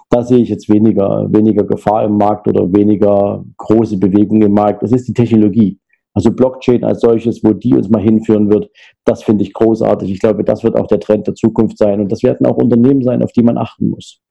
da 0.09 0.23
sehe 0.23 0.39
ich 0.39 0.49
jetzt 0.49 0.69
weniger, 0.69 1.27
weniger 1.31 1.63
Gefahr 1.63 2.05
im 2.05 2.17
Markt 2.17 2.47
oder 2.47 2.71
weniger 2.73 3.43
große 3.57 3.97
Bewegung 3.97 4.41
im 4.41 4.53
Markt. 4.53 4.81
Das 4.83 4.91
ist 4.91 5.07
die 5.07 5.13
Technologie. 5.13 5.79
Also 6.13 6.31
Blockchain 6.31 6.83
als 6.85 7.01
solches, 7.01 7.43
wo 7.43 7.51
die 7.51 7.75
uns 7.75 7.89
mal 7.89 8.01
hinführen 8.01 8.49
wird, 8.49 8.69
das 9.03 9.21
finde 9.23 9.43
ich 9.43 9.53
großartig. 9.53 10.09
Ich 10.09 10.21
glaube, 10.21 10.45
das 10.45 10.63
wird 10.63 10.79
auch 10.79 10.87
der 10.87 11.01
Trend 11.01 11.27
der 11.27 11.35
Zukunft 11.35 11.77
sein. 11.77 11.99
Und 11.99 12.09
das 12.09 12.23
werden 12.23 12.47
auch 12.47 12.55
Unternehmen 12.55 13.03
sein, 13.03 13.21
auf 13.21 13.33
die 13.33 13.43
man 13.43 13.57
achten 13.57 13.89
muss 13.89 14.21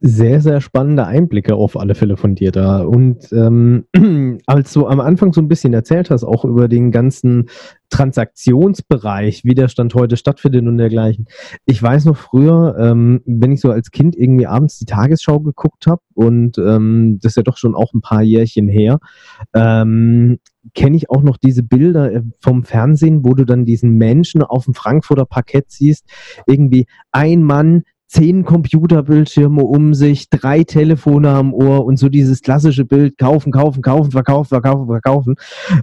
sehr, 0.00 0.40
sehr 0.40 0.60
spannende 0.60 1.06
Einblicke 1.06 1.56
auf 1.56 1.76
alle 1.76 1.96
Fälle 1.96 2.16
von 2.16 2.36
dir 2.36 2.52
da. 2.52 2.82
Und 2.82 3.32
ähm, 3.32 3.84
als 4.46 4.72
du 4.72 4.86
am 4.86 5.00
Anfang 5.00 5.32
so 5.32 5.40
ein 5.40 5.48
bisschen 5.48 5.74
erzählt 5.74 6.10
hast, 6.10 6.22
auch 6.22 6.44
über 6.44 6.68
den 6.68 6.92
ganzen 6.92 7.48
Transaktionsbereich, 7.90 9.44
wie 9.44 9.54
der 9.54 9.66
Stand 9.66 9.94
heute 9.94 10.16
stattfindet 10.16 10.66
und 10.66 10.78
dergleichen. 10.78 11.26
Ich 11.64 11.82
weiß 11.82 12.04
noch 12.04 12.16
früher, 12.16 12.76
ähm, 12.78 13.22
wenn 13.24 13.50
ich 13.50 13.60
so 13.60 13.72
als 13.72 13.90
Kind 13.90 14.14
irgendwie 14.14 14.46
abends 14.46 14.78
die 14.78 14.84
Tagesschau 14.84 15.40
geguckt 15.40 15.86
habe 15.86 16.02
und 16.14 16.58
ähm, 16.58 17.18
das 17.20 17.32
ist 17.32 17.36
ja 17.36 17.42
doch 17.42 17.56
schon 17.56 17.74
auch 17.74 17.92
ein 17.92 18.00
paar 18.00 18.22
Jährchen 18.22 18.68
her, 18.68 19.00
ähm, 19.54 20.38
kenne 20.74 20.96
ich 20.96 21.10
auch 21.10 21.22
noch 21.22 21.38
diese 21.38 21.62
Bilder 21.62 22.12
äh, 22.12 22.22
vom 22.40 22.62
Fernsehen, 22.62 23.24
wo 23.24 23.34
du 23.34 23.44
dann 23.44 23.64
diesen 23.64 23.92
Menschen 23.92 24.42
auf 24.42 24.66
dem 24.66 24.74
Frankfurter 24.74 25.24
Parkett 25.24 25.70
siehst, 25.70 26.04
irgendwie 26.46 26.86
ein 27.10 27.42
Mann, 27.42 27.82
zehn 28.08 28.44
Computerbildschirme 28.44 29.62
um 29.62 29.92
sich, 29.92 30.30
drei 30.30 30.64
Telefone 30.64 31.28
am 31.28 31.52
Ohr 31.52 31.84
und 31.84 31.98
so 31.98 32.08
dieses 32.08 32.40
klassische 32.40 32.86
Bild, 32.86 33.18
kaufen, 33.18 33.52
kaufen, 33.52 33.82
kaufen, 33.82 34.10
verkaufen, 34.10 34.48
verkaufen, 34.48 34.86
verkaufen. 34.86 35.34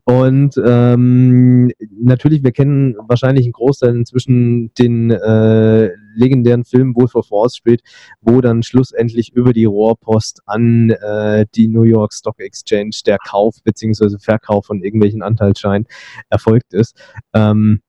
Und 0.05 0.59
ähm, 0.65 1.71
natürlich, 2.01 2.43
wir 2.43 2.51
kennen 2.51 2.95
wahrscheinlich 3.07 3.45
einen 3.45 3.53
Großteil 3.53 3.95
inzwischen 3.95 4.73
den 4.73 5.11
äh, 5.11 5.91
legendären 6.15 6.65
Film 6.65 6.95
Wolf 6.95 7.13
of 7.13 7.29
Wall 7.29 7.49
Street, 7.49 7.81
wo 8.21 8.41
dann 8.41 8.63
schlussendlich 8.63 9.31
über 9.33 9.53
die 9.53 9.65
Rohrpost 9.65 10.41
an 10.47 10.89
äh, 10.89 11.45
die 11.53 11.67
New 11.67 11.83
York 11.83 12.11
Stock 12.13 12.39
Exchange 12.39 12.97
der 13.05 13.19
Kauf 13.19 13.57
bzw. 13.63 14.17
Verkauf 14.19 14.65
von 14.65 14.81
irgendwelchen 14.81 15.21
Anteilsscheinen 15.21 15.85
erfolgt 16.29 16.73
ist. 16.73 16.99
Ähm, 17.33 17.81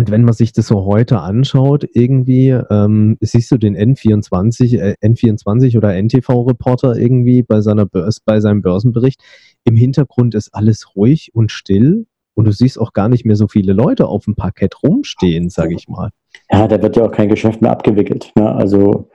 und 0.00 0.10
wenn 0.10 0.24
man 0.24 0.32
sich 0.32 0.54
das 0.54 0.68
so 0.68 0.86
heute 0.86 1.20
anschaut, 1.20 1.86
irgendwie, 1.92 2.58
ähm, 2.70 3.18
siehst 3.20 3.50
du 3.50 3.58
den 3.58 3.76
N24, 3.76 4.78
äh, 4.78 4.94
N24 5.02 5.76
oder 5.76 5.94
NTV-Reporter 5.94 6.96
irgendwie 6.96 7.42
bei, 7.42 7.60
seiner 7.60 7.84
Börs 7.84 8.20
bei 8.20 8.40
seinem 8.40 8.62
Börsenbericht. 8.62 9.20
Im 9.64 9.76
Hintergrund 9.76 10.34
ist 10.34 10.54
alles 10.54 10.96
ruhig 10.96 11.32
und 11.34 11.52
still 11.52 12.06
und 12.32 12.46
du 12.46 12.52
siehst 12.52 12.80
auch 12.80 12.94
gar 12.94 13.10
nicht 13.10 13.26
mehr 13.26 13.36
so 13.36 13.46
viele 13.46 13.74
Leute 13.74 14.06
auf 14.06 14.24
dem 14.24 14.36
Parkett 14.36 14.82
rumstehen, 14.82 15.50
sage 15.50 15.74
ich 15.74 15.86
mal. 15.86 16.08
Ja, 16.50 16.66
da 16.66 16.80
wird 16.80 16.96
ja 16.96 17.04
auch 17.04 17.12
kein 17.12 17.28
Geschäft 17.28 17.60
mehr 17.60 17.72
abgewickelt. 17.72 18.32
Ne? 18.36 18.50
Also 18.50 19.10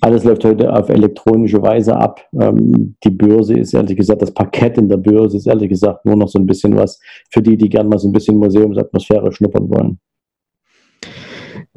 alles 0.00 0.22
läuft 0.22 0.44
heute 0.44 0.72
auf 0.72 0.88
elektronische 0.88 1.60
Weise 1.62 1.96
ab. 1.96 2.24
Ähm, 2.40 2.94
die 3.02 3.10
Börse 3.10 3.54
ist 3.54 3.74
ehrlich 3.74 3.96
gesagt, 3.96 4.22
das 4.22 4.32
Parkett 4.32 4.78
in 4.78 4.88
der 4.88 4.98
Börse 4.98 5.36
ist 5.36 5.48
ehrlich 5.48 5.70
gesagt 5.70 6.04
nur 6.04 6.14
noch 6.14 6.28
so 6.28 6.38
ein 6.38 6.46
bisschen 6.46 6.76
was 6.76 7.00
für 7.28 7.42
die, 7.42 7.56
die 7.56 7.68
gerne 7.68 7.88
mal 7.88 7.98
so 7.98 8.06
ein 8.06 8.12
bisschen 8.12 8.36
Museumsatmosphäre 8.36 9.32
schnuppern 9.32 9.68
wollen 9.68 9.98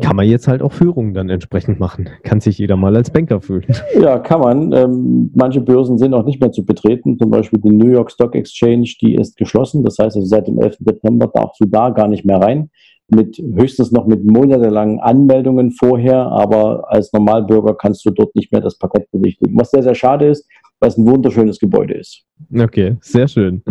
kann 0.02 0.16
man 0.16 0.28
jetzt 0.28 0.48
halt 0.48 0.62
auch 0.62 0.74
Führungen 0.74 1.14
dann 1.14 1.30
entsprechend 1.30 1.80
machen. 1.80 2.10
Kann 2.24 2.42
sich 2.42 2.58
jeder 2.58 2.76
mal 2.76 2.96
als 2.96 3.10
Banker 3.12 3.42
fühlen. 3.42 3.66
Ja, 4.00 4.20
kann 4.20 4.42
man. 4.42 4.74
Ähm, 4.74 5.32
manche 5.36 5.62
Börsen 5.62 5.98
sind 5.98 6.14
auch 6.14 6.26
nicht 6.26 6.42
mehr 6.42 6.52
zu 6.52 6.66
betreten. 6.66 7.18
Zum 7.18 7.30
Beispiel 7.30 7.60
die 7.60 7.72
New 7.72 7.90
York 7.90 8.12
Stock 8.12 8.36
Exchange, 8.36 8.90
die 9.02 9.16
ist 9.16 9.38
geschlossen. 9.38 9.84
Das 9.84 9.98
heißt 10.00 10.16
also 10.16 10.26
seit 10.26 10.48
dem 10.48 10.60
11. 10.60 10.78
September 10.80 11.28
darfst 11.28 11.62
du 11.62 11.66
da 11.66 11.90
gar 11.90 12.08
nicht 12.08 12.26
mehr 12.26 12.38
rein. 12.38 12.70
Mit 13.14 13.38
höchstens 13.38 13.92
noch 13.92 14.08
mit 14.08 14.24
monatelangen 14.24 15.00
Anmeldungen 15.00 15.72
vorher, 15.72 16.28
aber 16.28 16.90
als 16.90 17.12
Normalbürger 17.12 17.76
kannst 17.76 18.06
du 18.06 18.10
dort 18.12 18.34
nicht 18.36 18.52
mehr 18.52 18.62
das 18.62 18.78
Parkett 18.78 19.12
besichtigen. 19.12 19.58
Was 19.60 19.72
sehr, 19.72 19.84
sehr 19.84 19.96
schade 19.96 20.28
ist, 20.28 20.48
weil 20.80 20.90
es 20.90 20.98
ein 20.98 21.06
wunderschönes 21.06 21.60
Gebäude 21.60 21.94
ist. 21.94 22.24
Okay, 22.58 22.98
sehr 23.02 23.28
schön. 23.28 23.64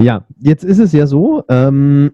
Ja, 0.00 0.24
jetzt 0.40 0.64
ist 0.64 0.78
es 0.78 0.92
ja 0.92 1.06
so, 1.06 1.42
ähm, 1.48 2.12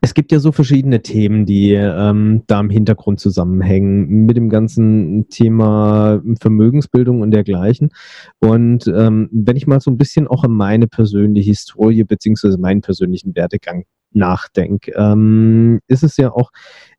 es 0.00 0.12
gibt 0.12 0.32
ja 0.32 0.38
so 0.38 0.52
verschiedene 0.52 1.02
Themen, 1.02 1.46
die 1.46 1.72
ähm, 1.72 2.42
da 2.46 2.60
im 2.60 2.70
Hintergrund 2.70 3.20
zusammenhängen 3.20 4.26
mit 4.26 4.36
dem 4.36 4.50
ganzen 4.50 5.28
Thema 5.28 6.22
Vermögensbildung 6.40 7.22
und 7.22 7.30
dergleichen. 7.30 7.90
Und 8.38 8.86
ähm, 8.86 9.28
wenn 9.32 9.56
ich 9.56 9.66
mal 9.66 9.80
so 9.80 9.90
ein 9.90 9.96
bisschen 9.96 10.28
auch 10.28 10.44
an 10.44 10.52
meine 10.52 10.88
persönliche 10.88 11.50
Historie 11.50 12.04
beziehungsweise 12.04 12.58
meinen 12.58 12.82
persönlichen 12.82 13.34
Werdegang 13.34 13.84
nachdenke, 14.12 14.92
ähm, 14.96 15.80
ist 15.88 16.02
es 16.02 16.16
ja 16.16 16.32
auch 16.32 16.50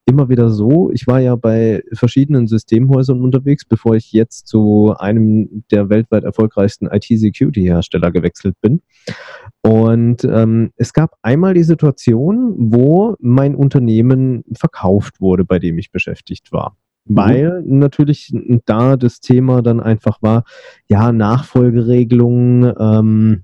immer 0.05 0.29
wieder 0.29 0.49
so, 0.49 0.91
ich 0.91 1.07
war 1.07 1.19
ja 1.19 1.35
bei 1.35 1.83
verschiedenen 1.93 2.47
Systemhäusern 2.47 3.21
unterwegs, 3.21 3.65
bevor 3.65 3.95
ich 3.95 4.11
jetzt 4.11 4.47
zu 4.47 4.93
einem 4.97 5.63
der 5.71 5.89
weltweit 5.89 6.23
erfolgreichsten 6.23 6.87
IT-Security-Hersteller 6.87 8.11
gewechselt 8.11 8.55
bin. 8.61 8.81
Und 9.65 10.23
ähm, 10.25 10.73
es 10.75 10.93
gab 10.93 11.17
einmal 11.23 11.55
die 11.55 11.63
Situation, 11.63 12.53
wo 12.55 13.15
mein 13.19 13.55
Unternehmen 13.55 14.43
verkauft 14.55 15.19
wurde, 15.19 15.43
bei 15.43 15.57
dem 15.57 15.79
ich 15.79 15.91
beschäftigt 15.91 16.51
war. 16.51 16.77
Mhm. 17.05 17.15
Weil 17.15 17.63
natürlich 17.65 18.31
da 18.65 18.95
das 18.95 19.21
Thema 19.21 19.63
dann 19.63 19.79
einfach 19.79 20.21
war, 20.21 20.43
ja, 20.87 21.11
Nachfolgeregelungen, 21.11 22.75
ähm, 22.79 23.43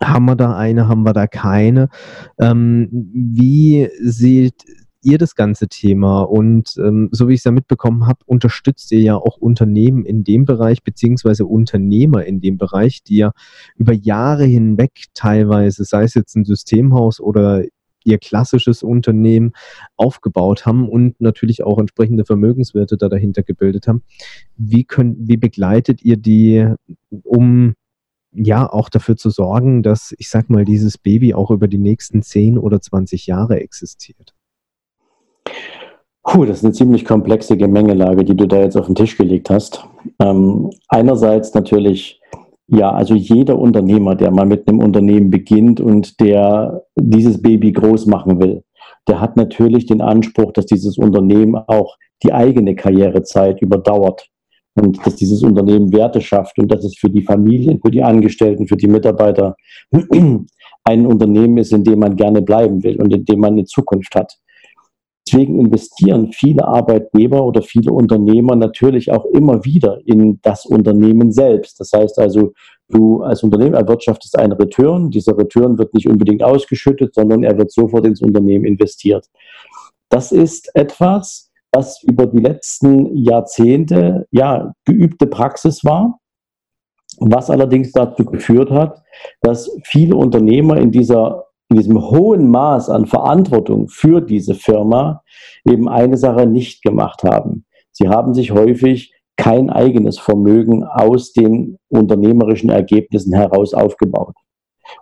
haben 0.00 0.26
wir 0.26 0.36
da 0.36 0.56
eine, 0.56 0.86
haben 0.86 1.02
wir 1.02 1.12
da 1.12 1.26
keine? 1.26 1.88
Ähm, 2.38 2.88
wie 2.92 3.88
sieht 4.00 4.64
ihr 5.02 5.18
das 5.18 5.34
ganze 5.34 5.68
Thema? 5.68 6.22
Und 6.22 6.74
ähm, 6.78 7.08
so 7.12 7.28
wie 7.28 7.34
ich 7.34 7.40
es 7.40 7.44
ja 7.44 7.50
mitbekommen 7.50 8.06
habe, 8.06 8.20
unterstützt 8.26 8.90
ihr 8.92 9.00
ja 9.00 9.16
auch 9.16 9.36
Unternehmen 9.36 10.04
in 10.04 10.24
dem 10.24 10.44
Bereich, 10.44 10.82
beziehungsweise 10.82 11.46
Unternehmer 11.46 12.24
in 12.24 12.40
dem 12.40 12.58
Bereich, 12.58 13.02
die 13.02 13.16
ja 13.18 13.32
über 13.76 13.92
Jahre 13.92 14.44
hinweg 14.44 15.04
teilweise, 15.14 15.84
sei 15.84 16.04
es 16.04 16.14
jetzt 16.14 16.36
ein 16.36 16.44
Systemhaus 16.44 17.20
oder 17.20 17.64
ihr 18.04 18.18
klassisches 18.18 18.82
Unternehmen 18.82 19.52
aufgebaut 19.96 20.66
haben 20.66 20.88
und 20.88 21.20
natürlich 21.20 21.62
auch 21.62 21.78
entsprechende 21.78 22.24
Vermögenswerte 22.24 22.96
da 22.96 23.08
dahinter 23.08 23.42
gebildet 23.42 23.86
haben. 23.86 24.02
Wie, 24.56 24.84
könnt, 24.84 25.16
wie 25.20 25.36
begleitet 25.36 26.02
ihr 26.02 26.16
die, 26.16 26.68
um 27.10 27.74
ja 28.32 28.70
auch 28.70 28.88
dafür 28.88 29.16
zu 29.16 29.30
sorgen, 29.30 29.82
dass, 29.82 30.14
ich 30.18 30.28
sag 30.28 30.50
mal, 30.50 30.64
dieses 30.64 30.98
Baby 30.98 31.34
auch 31.34 31.50
über 31.50 31.68
die 31.68 31.78
nächsten 31.78 32.22
10 32.22 32.58
oder 32.58 32.80
20 32.80 33.26
Jahre 33.26 33.60
existiert? 33.60 34.31
Puh, 36.24 36.44
das 36.44 36.58
ist 36.58 36.64
eine 36.64 36.72
ziemlich 36.72 37.04
komplexe 37.04 37.56
Gemengelage, 37.56 38.24
die 38.24 38.36
du 38.36 38.46
da 38.46 38.60
jetzt 38.60 38.76
auf 38.76 38.86
den 38.86 38.94
Tisch 38.94 39.16
gelegt 39.16 39.50
hast. 39.50 39.84
Ähm, 40.20 40.70
einerseits 40.88 41.52
natürlich, 41.52 42.20
ja, 42.68 42.92
also 42.92 43.14
jeder 43.14 43.58
Unternehmer, 43.58 44.14
der 44.14 44.30
mal 44.30 44.46
mit 44.46 44.68
einem 44.68 44.78
Unternehmen 44.78 45.30
beginnt 45.30 45.80
und 45.80 46.20
der 46.20 46.84
dieses 46.96 47.42
Baby 47.42 47.72
groß 47.72 48.06
machen 48.06 48.40
will, 48.40 48.62
der 49.08 49.20
hat 49.20 49.36
natürlich 49.36 49.86
den 49.86 50.00
Anspruch, 50.00 50.52
dass 50.52 50.66
dieses 50.66 50.96
Unternehmen 50.96 51.56
auch 51.56 51.96
die 52.22 52.32
eigene 52.32 52.76
Karrierezeit 52.76 53.60
überdauert 53.60 54.28
und 54.74 55.04
dass 55.04 55.16
dieses 55.16 55.42
Unternehmen 55.42 55.92
Werte 55.92 56.20
schafft 56.20 56.56
und 56.58 56.70
dass 56.70 56.84
es 56.84 56.96
für 56.96 57.10
die 57.10 57.22
Familien, 57.22 57.80
für 57.84 57.90
die 57.90 58.02
Angestellten, 58.02 58.68
für 58.68 58.76
die 58.76 58.86
Mitarbeiter 58.86 59.56
ein 60.84 61.06
Unternehmen 61.06 61.58
ist, 61.58 61.72
in 61.72 61.82
dem 61.82 61.98
man 61.98 62.14
gerne 62.14 62.42
bleiben 62.42 62.82
will 62.84 63.00
und 63.00 63.12
in 63.12 63.24
dem 63.24 63.40
man 63.40 63.52
eine 63.54 63.64
Zukunft 63.64 64.14
hat. 64.14 64.38
Deswegen 65.32 65.58
investieren 65.58 66.30
viele 66.30 66.66
Arbeitgeber 66.66 67.42
oder 67.42 67.62
viele 67.62 67.90
Unternehmer 67.92 68.54
natürlich 68.54 69.10
auch 69.10 69.24
immer 69.24 69.64
wieder 69.64 69.98
in 70.04 70.40
das 70.42 70.66
Unternehmen 70.66 71.32
selbst. 71.32 71.80
Das 71.80 71.92
heißt 71.92 72.18
also, 72.18 72.52
du 72.88 73.22
als 73.22 73.42
Unternehmen 73.42 73.74
erwirtschaftest 73.74 74.38
einen 74.38 74.52
Return. 74.52 75.10
Dieser 75.10 75.36
Return 75.38 75.78
wird 75.78 75.94
nicht 75.94 76.06
unbedingt 76.06 76.42
ausgeschüttet, 76.42 77.14
sondern 77.14 77.44
er 77.44 77.56
wird 77.56 77.72
sofort 77.72 78.04
ins 78.04 78.20
Unternehmen 78.20 78.66
investiert. 78.66 79.26
Das 80.10 80.32
ist 80.32 80.70
etwas, 80.74 81.50
was 81.72 82.02
über 82.02 82.26
die 82.26 82.40
letzten 82.40 83.16
Jahrzehnte 83.16 84.26
ja 84.32 84.74
geübte 84.84 85.26
Praxis 85.26 85.82
war, 85.82 86.18
was 87.20 87.48
allerdings 87.48 87.92
dazu 87.92 88.26
geführt 88.26 88.70
hat, 88.70 89.02
dass 89.40 89.74
viele 89.84 90.14
Unternehmer 90.14 90.76
in 90.76 90.90
dieser 90.90 91.46
in 91.72 91.78
diesem 91.78 92.02
hohen 92.02 92.50
Maß 92.50 92.90
an 92.90 93.06
Verantwortung 93.06 93.88
für 93.88 94.20
diese 94.20 94.54
Firma 94.54 95.22
eben 95.64 95.88
eine 95.88 96.18
Sache 96.18 96.46
nicht 96.46 96.82
gemacht 96.82 97.24
haben. 97.24 97.64
Sie 97.92 98.08
haben 98.08 98.34
sich 98.34 98.52
häufig 98.52 99.14
kein 99.36 99.70
eigenes 99.70 100.18
Vermögen 100.18 100.84
aus 100.84 101.32
den 101.32 101.78
unternehmerischen 101.88 102.68
Ergebnissen 102.68 103.32
heraus 103.32 103.72
aufgebaut. 103.72 104.34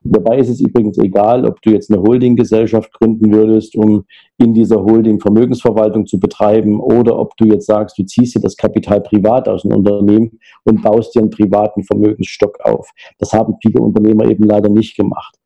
Und 0.05 0.15
dabei 0.17 0.39
ist 0.39 0.49
es 0.49 0.61
übrigens 0.61 0.99
egal, 0.99 1.45
ob 1.45 1.61
du 1.63 1.71
jetzt 1.71 1.91
eine 1.91 2.01
Holdinggesellschaft 2.01 2.93
gründen 2.93 3.33
würdest, 3.33 3.75
um 3.75 4.05
in 4.39 4.55
dieser 4.55 4.81
Holding 4.85 5.19
Vermögensverwaltung 5.19 6.07
zu 6.07 6.21
betreiben, 6.21 6.79
oder 6.79 7.19
ob 7.19 7.37
du 7.37 7.47
jetzt 7.47 7.67
sagst, 7.67 7.99
du 7.99 8.05
ziehst 8.05 8.37
dir 8.37 8.41
das 8.41 8.57
Kapital 8.57 9.01
privat 9.01 9.49
aus 9.49 9.63
dem 9.63 9.73
Unternehmen 9.73 10.39
und 10.65 10.83
baust 10.83 11.17
dir 11.17 11.21
einen 11.21 11.31
privaten 11.31 11.83
Vermögensstock 11.83 12.61
auf. 12.61 12.89
Das 13.19 13.33
haben 13.33 13.57
viele 13.61 13.83
Unternehmer 13.83 14.27
eben 14.27 14.45
leider 14.45 14.69
nicht 14.69 14.97
gemacht. 14.97 15.40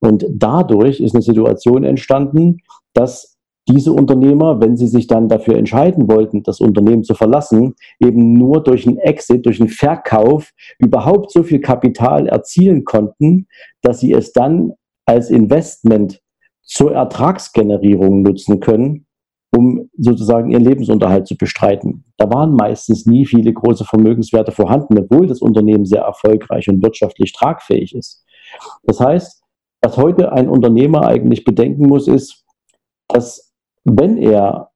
Und 0.00 0.26
dadurch 0.30 1.00
ist 1.00 1.14
eine 1.14 1.22
Situation 1.22 1.84
entstanden, 1.84 2.58
dass 2.94 3.38
diese 3.68 3.92
Unternehmer, 3.92 4.60
wenn 4.60 4.76
sie 4.76 4.88
sich 4.88 5.06
dann 5.06 5.28
dafür 5.28 5.56
entscheiden 5.56 6.10
wollten, 6.10 6.42
das 6.42 6.60
Unternehmen 6.60 7.04
zu 7.04 7.14
verlassen, 7.14 7.74
eben 8.00 8.32
nur 8.32 8.62
durch 8.62 8.86
einen 8.86 8.98
Exit, 8.98 9.46
durch 9.46 9.60
einen 9.60 9.68
Verkauf 9.68 10.50
überhaupt 10.78 11.30
so 11.30 11.42
viel 11.42 11.60
Kapital 11.60 12.26
erzielen 12.26 12.84
konnten, 12.84 13.46
dass 13.82 14.00
sie 14.00 14.12
es 14.12 14.32
dann 14.32 14.72
als 15.04 15.30
Investment 15.30 16.20
zur 16.62 16.92
Ertragsgenerierung 16.92 18.22
nutzen 18.22 18.60
können, 18.60 19.06
um 19.54 19.90
sozusagen 19.98 20.50
ihren 20.50 20.64
Lebensunterhalt 20.64 21.26
zu 21.26 21.36
bestreiten. 21.36 22.04
Da 22.16 22.30
waren 22.30 22.54
meistens 22.54 23.06
nie 23.06 23.26
viele 23.26 23.52
große 23.52 23.84
Vermögenswerte 23.84 24.52
vorhanden, 24.52 24.98
obwohl 24.98 25.26
das 25.26 25.40
Unternehmen 25.40 25.84
sehr 25.84 26.02
erfolgreich 26.02 26.68
und 26.68 26.82
wirtschaftlich 26.82 27.32
tragfähig 27.32 27.94
ist. 27.94 28.24
Das 28.84 29.00
heißt, 29.00 29.39
was 29.82 29.96
heute 29.96 30.32
ein 30.32 30.48
Unternehmer 30.48 31.06
eigentlich 31.06 31.44
bedenken 31.44 31.86
muss, 31.86 32.08
ist, 32.08 32.44
dass 33.08 33.52
wenn 33.84 34.18
er 34.18 34.70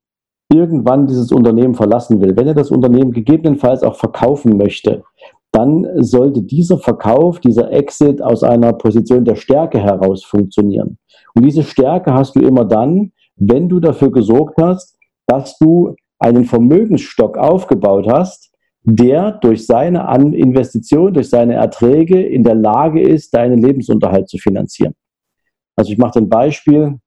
irgendwann 0.53 1.07
dieses 1.07 1.33
Unternehmen 1.33 1.75
verlassen 1.75 2.21
will, 2.21 2.37
wenn 2.37 2.47
er 2.47 2.55
das 2.55 2.71
Unternehmen 2.71 3.13
gegebenenfalls 3.13 3.83
auch 3.83 3.97
verkaufen 3.97 4.57
möchte, 4.57 5.05
dann 5.53 5.87
sollte 6.03 6.43
dieser 6.43 6.79
Verkauf, 6.79 7.39
dieser 7.39 7.71
Exit 7.71 8.21
aus 8.21 8.43
einer 8.43 8.73
Position 8.73 9.25
der 9.25 9.37
Stärke 9.37 9.79
heraus 9.79 10.25
funktionieren. 10.25 10.99
Und 11.35 11.45
diese 11.45 11.63
Stärke 11.63 12.13
hast 12.13 12.35
du 12.35 12.41
immer 12.41 12.65
dann, 12.65 13.13
wenn 13.37 13.69
du 13.69 13.81
dafür 13.81 14.11
gesorgt 14.11 14.61
hast, 14.61 14.97
dass 15.27 15.59
du 15.59 15.95
einen 16.19 16.45
Vermögensstock 16.45 17.39
aufgebaut 17.39 18.07
hast, 18.09 18.54
der 18.85 19.33
durch 19.33 19.67
seine 19.67 20.07
Investition, 20.35 21.15
durch 21.15 21.31
seine 21.31 21.55
Erträge 21.55 22.21
in 22.23 22.45
der 22.45 22.55
Lage 22.55 23.01
ist, 23.01 23.35
deinen 23.35 23.63
Lebensunterhalt 23.63 24.29
zu 24.29 24.37
finanzieren. 24.37 24.95
Also 25.75 25.91
ich 25.91 25.99
mache 25.99 26.19
ein 26.19 26.29
Beispiel. 26.29 26.99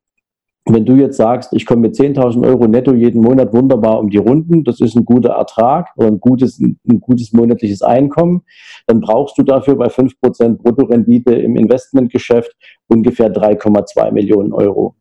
Wenn 0.69 0.85
du 0.85 0.95
jetzt 0.95 1.15
sagst, 1.15 1.53
ich 1.53 1.65
komme 1.65 1.83
mit 1.83 1.95
10.000 1.95 2.45
Euro 2.45 2.67
netto 2.67 2.93
jeden 2.93 3.21
Monat 3.21 3.53
wunderbar 3.53 3.99
um 3.99 4.09
die 4.09 4.17
Runden, 4.17 4.65
das 4.65 4.81
ist 4.81 4.97
ein 4.97 5.05
guter 5.05 5.29
Ertrag 5.29 5.93
oder 5.95 6.07
ein 6.07 6.19
gutes, 6.19 6.59
ein 6.59 6.99
gutes 6.99 7.31
monatliches 7.31 7.81
Einkommen, 7.81 8.41
dann 8.85 8.99
brauchst 8.99 9.37
du 9.37 9.43
dafür 9.43 9.77
bei 9.77 9.87
5% 9.87 10.57
Bruttorendite 10.57 11.35
im 11.35 11.55
Investmentgeschäft 11.55 12.51
ungefähr 12.87 13.31
3,2 13.31 14.11
Millionen 14.11 14.51
Euro. 14.51 14.95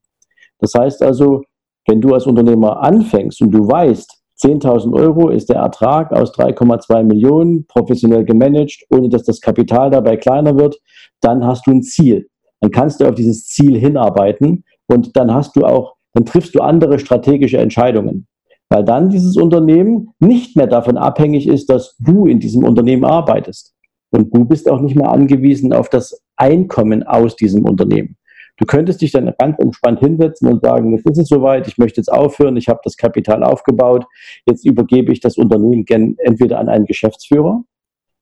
Das 0.60 0.72
heißt 0.74 1.02
also, 1.02 1.42
wenn 1.88 2.00
du 2.00 2.14
als 2.14 2.26
Unternehmer 2.26 2.80
anfängst 2.82 3.40
und 3.42 3.50
du 3.50 3.66
weißt, 3.66 4.22
10.000 4.42 4.92
Euro 4.92 5.30
ist 5.30 5.48
der 5.48 5.56
Ertrag 5.56 6.12
aus 6.12 6.32
3,2 6.34 7.04
Millionen, 7.04 7.66
professionell 7.66 8.24
gemanagt, 8.24 8.84
ohne 8.90 9.08
dass 9.08 9.24
das 9.24 9.40
Kapital 9.40 9.90
dabei 9.90 10.16
kleiner 10.16 10.58
wird, 10.58 10.78
dann 11.20 11.44
hast 11.44 11.66
du 11.66 11.72
ein 11.72 11.82
Ziel. 11.82 12.28
Dann 12.60 12.70
kannst 12.70 13.00
du 13.00 13.06
auf 13.06 13.14
dieses 13.14 13.46
Ziel 13.46 13.78
hinarbeiten 13.78 14.64
und 14.86 15.16
dann 15.16 15.32
hast 15.32 15.56
du 15.56 15.64
auch, 15.64 15.94
dann 16.12 16.24
triffst 16.24 16.54
du 16.54 16.60
andere 16.60 16.98
strategische 16.98 17.58
Entscheidungen. 17.58 18.26
Weil 18.68 18.84
dann 18.84 19.10
dieses 19.10 19.36
Unternehmen 19.36 20.10
nicht 20.18 20.56
mehr 20.56 20.66
davon 20.66 20.96
abhängig 20.96 21.46
ist, 21.46 21.70
dass 21.70 21.96
du 21.98 22.26
in 22.26 22.40
diesem 22.40 22.64
Unternehmen 22.64 23.04
arbeitest. 23.04 23.74
Und 24.10 24.34
du 24.34 24.44
bist 24.44 24.68
auch 24.68 24.80
nicht 24.80 24.96
mehr 24.96 25.10
angewiesen 25.10 25.72
auf 25.72 25.88
das 25.88 26.22
Einkommen 26.36 27.02
aus 27.02 27.36
diesem 27.36 27.64
Unternehmen. 27.64 28.16
Du 28.58 28.64
könntest 28.64 29.02
dich 29.02 29.12
dann 29.12 29.32
ganz 29.38 29.58
entspannt 29.58 30.00
hinsetzen 30.00 30.50
und 30.50 30.62
sagen, 30.62 30.92
jetzt 30.92 31.08
ist 31.10 31.18
es 31.18 31.28
soweit, 31.28 31.68
ich 31.68 31.78
möchte 31.78 32.00
jetzt 32.00 32.12
aufhören, 32.12 32.56
ich 32.56 32.68
habe 32.68 32.80
das 32.84 32.96
Kapital 32.96 33.44
aufgebaut, 33.44 34.06
jetzt 34.46 34.64
übergebe 34.64 35.12
ich 35.12 35.20
das 35.20 35.36
Unternehmen 35.36 35.84
entweder 36.18 36.58
an 36.58 36.68
einen 36.68 36.86
Geschäftsführer, 36.86 37.62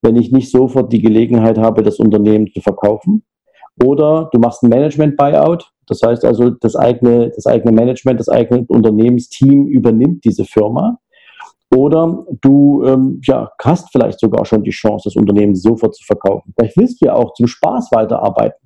wenn 0.03 0.16
ich 0.16 0.33
nicht 0.33 0.51
sofort 0.51 0.92
die 0.92 1.03
Gelegenheit 1.03 1.59
habe, 1.59 1.83
das 1.83 1.99
Unternehmen 1.99 2.49
zu 2.53 2.61
verkaufen, 2.61 3.25
oder 3.83 4.29
du 4.33 4.38
machst 4.38 4.62
ein 4.62 4.68
Management-Buyout. 4.68 5.70
Das 5.87 6.01
heißt 6.03 6.25
also, 6.25 6.51
das 6.51 6.77
eigene, 6.77 7.31
das 7.31 7.47
eigene 7.47 7.73
Management, 7.73 8.20
das 8.20 8.29
eigene 8.29 8.64
Unternehmensteam 8.68 9.66
übernimmt 9.66 10.25
diese 10.25 10.44
Firma. 10.44 10.99
Oder 11.75 12.25
du 12.40 12.85
ähm, 12.85 13.20
ja, 13.25 13.51
hast 13.61 13.90
vielleicht 13.90 14.20
sogar 14.20 14.44
schon 14.44 14.62
die 14.62 14.70
Chance, 14.70 15.09
das 15.09 15.16
Unternehmen 15.16 15.57
sofort 15.57 15.94
zu 15.97 16.05
verkaufen. 16.05 16.55
Vielleicht 16.57 16.77
willst 16.77 17.01
du 17.01 17.07
ja 17.07 17.14
auch 17.14 17.35
zum 17.35 17.49
Spaß 17.49 17.90
weiterarbeiten. 17.90 18.63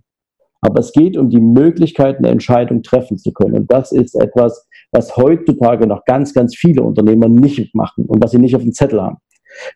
Aber 0.60 0.80
es 0.80 0.92
geht 0.92 1.16
um 1.16 1.30
die 1.30 1.40
Möglichkeit, 1.40 2.18
eine 2.18 2.28
Entscheidung 2.28 2.82
treffen 2.82 3.16
zu 3.16 3.32
können. 3.32 3.54
Und 3.54 3.72
das 3.72 3.92
ist 3.92 4.14
etwas, 4.14 4.66
was 4.90 5.16
heutzutage 5.16 5.86
noch 5.86 6.04
ganz, 6.04 6.34
ganz 6.34 6.56
viele 6.56 6.82
Unternehmer 6.82 7.28
nicht 7.28 7.74
machen 7.74 8.06
und 8.06 8.22
was 8.22 8.32
sie 8.32 8.38
nicht 8.38 8.56
auf 8.56 8.62
dem 8.62 8.72
Zettel 8.72 9.00
haben. 9.00 9.18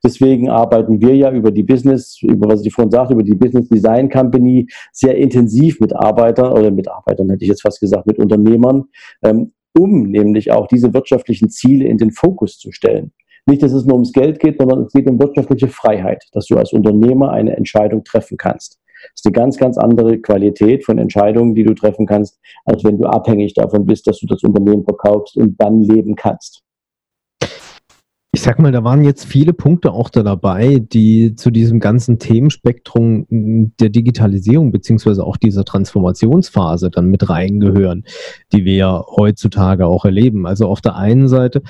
Deswegen 0.04 0.50
arbeiten 0.50 1.00
wir 1.00 1.14
ja 1.16 1.32
über 1.32 1.50
die 1.50 1.62
Business, 1.62 2.18
über 2.22 2.48
was 2.48 2.64
ich 2.64 2.72
vorhin 2.72 2.90
sagte, 2.90 3.14
über 3.14 3.22
die 3.22 3.34
Business 3.34 3.68
Design 3.68 4.10
Company 4.10 4.66
sehr 4.92 5.16
intensiv 5.16 5.80
mit 5.80 5.94
Arbeitern 5.94 6.52
oder 6.52 6.70
mit 6.70 6.88
Arbeitern 6.88 7.30
hätte 7.30 7.44
ich 7.44 7.48
jetzt 7.48 7.62
fast 7.62 7.80
gesagt, 7.80 8.06
mit 8.06 8.18
Unternehmern, 8.18 8.84
ähm, 9.22 9.52
um 9.76 10.10
nämlich 10.10 10.52
auch 10.52 10.66
diese 10.66 10.92
wirtschaftlichen 10.92 11.48
Ziele 11.48 11.86
in 11.86 11.98
den 11.98 12.12
Fokus 12.12 12.58
zu 12.58 12.72
stellen. 12.72 13.12
Nicht, 13.46 13.62
dass 13.62 13.72
es 13.72 13.84
nur 13.84 13.94
ums 13.94 14.12
Geld 14.12 14.38
geht, 14.38 14.58
sondern 14.58 14.82
es 14.82 14.92
geht 14.92 15.08
um 15.08 15.18
wirtschaftliche 15.18 15.68
Freiheit, 15.68 16.24
dass 16.32 16.46
du 16.46 16.56
als 16.56 16.72
Unternehmer 16.72 17.32
eine 17.32 17.56
Entscheidung 17.56 18.04
treffen 18.04 18.36
kannst. 18.36 18.78
Ist 19.14 19.26
eine 19.26 19.32
ganz, 19.32 19.56
ganz 19.56 19.78
andere 19.78 20.18
Qualität 20.18 20.84
von 20.84 20.98
Entscheidungen, 20.98 21.54
die 21.54 21.64
du 21.64 21.74
treffen 21.74 22.06
kannst, 22.06 22.40
als 22.64 22.84
wenn 22.84 22.98
du 22.98 23.06
abhängig 23.06 23.54
davon 23.54 23.86
bist, 23.86 24.06
dass 24.06 24.18
du 24.20 24.26
das 24.26 24.42
Unternehmen 24.42 24.84
verkaufst 24.84 25.36
und 25.36 25.60
dann 25.60 25.82
leben 25.82 26.14
kannst 26.14 26.62
ich 28.42 28.46
sag 28.46 28.58
mal, 28.58 28.72
da 28.72 28.82
waren 28.82 29.04
jetzt 29.04 29.24
viele 29.24 29.52
Punkte 29.52 29.92
auch 29.92 30.10
da 30.10 30.24
dabei, 30.24 30.80
die 30.80 31.36
zu 31.36 31.52
diesem 31.52 31.78
ganzen 31.78 32.18
Themenspektrum 32.18 33.24
der 33.30 33.88
Digitalisierung 33.88 34.72
beziehungsweise 34.72 35.24
auch 35.24 35.36
dieser 35.36 35.64
Transformationsphase 35.64 36.90
dann 36.90 37.06
mit 37.06 37.28
reingehören, 37.28 38.02
die 38.52 38.64
wir 38.64 38.74
ja 38.74 39.04
heutzutage 39.16 39.86
auch 39.86 40.04
erleben. 40.04 40.44
Also 40.44 40.66
auf 40.66 40.80
der 40.80 40.96
einen 40.96 41.28
Seite 41.28 41.62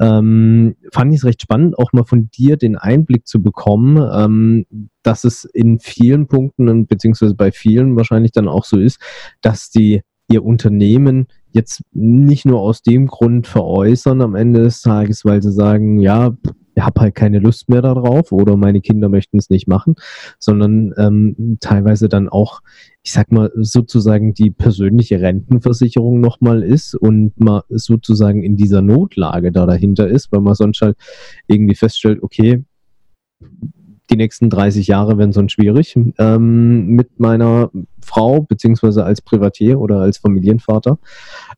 ähm, 0.00 0.76
fand 0.92 1.12
ich 1.12 1.18
es 1.18 1.24
recht 1.24 1.42
spannend, 1.42 1.76
auch 1.76 1.92
mal 1.92 2.04
von 2.04 2.30
dir 2.30 2.56
den 2.56 2.76
Einblick 2.76 3.26
zu 3.26 3.42
bekommen, 3.42 4.00
ähm, 4.14 4.66
dass 5.02 5.24
es 5.24 5.44
in 5.44 5.80
vielen 5.80 6.28
Punkten 6.28 6.86
beziehungsweise 6.86 7.34
bei 7.34 7.50
vielen 7.50 7.96
wahrscheinlich 7.96 8.30
dann 8.30 8.46
auch 8.46 8.66
so 8.66 8.78
ist, 8.78 9.00
dass 9.40 9.70
die 9.70 10.02
ihr 10.28 10.44
Unternehmen 10.44 11.26
jetzt 11.52 11.82
nicht 11.92 12.46
nur 12.46 12.60
aus 12.60 12.82
dem 12.82 13.06
Grund 13.06 13.46
veräußern 13.46 14.20
am 14.22 14.34
Ende 14.34 14.62
des 14.62 14.82
Tages, 14.82 15.24
weil 15.24 15.42
sie 15.42 15.52
sagen, 15.52 15.98
ja, 15.98 16.36
habe 16.78 17.00
halt 17.00 17.14
keine 17.14 17.38
Lust 17.38 17.68
mehr 17.68 17.82
darauf 17.82 18.32
oder 18.32 18.56
meine 18.56 18.80
Kinder 18.80 19.08
möchten 19.08 19.38
es 19.38 19.50
nicht 19.50 19.68
machen, 19.68 19.96
sondern 20.38 20.92
ähm, 20.96 21.58
teilweise 21.60 22.08
dann 22.08 22.28
auch, 22.28 22.60
ich 23.02 23.12
sag 23.12 23.30
mal, 23.32 23.50
sozusagen 23.56 24.34
die 24.34 24.50
persönliche 24.50 25.20
Rentenversicherung 25.20 26.20
nochmal 26.20 26.62
ist 26.62 26.94
und 26.94 27.38
man 27.38 27.62
sozusagen 27.68 28.42
in 28.42 28.56
dieser 28.56 28.82
Notlage 28.82 29.52
da 29.52 29.66
dahinter 29.66 30.08
ist, 30.08 30.32
weil 30.32 30.40
man 30.40 30.54
sonst 30.54 30.80
halt 30.80 30.96
irgendwie 31.46 31.74
feststellt, 31.74 32.22
okay, 32.22 32.64
die 34.10 34.16
nächsten 34.16 34.50
30 34.50 34.86
Jahre 34.86 35.18
werden 35.18 35.32
sonst 35.32 35.52
schwierig 35.52 35.96
ähm, 36.18 36.86
mit 36.88 37.20
meiner 37.20 37.70
Frau, 38.02 38.42
beziehungsweise 38.42 39.04
als 39.04 39.22
Privatier 39.22 39.80
oder 39.80 40.00
als 40.00 40.18
Familienvater. 40.18 40.98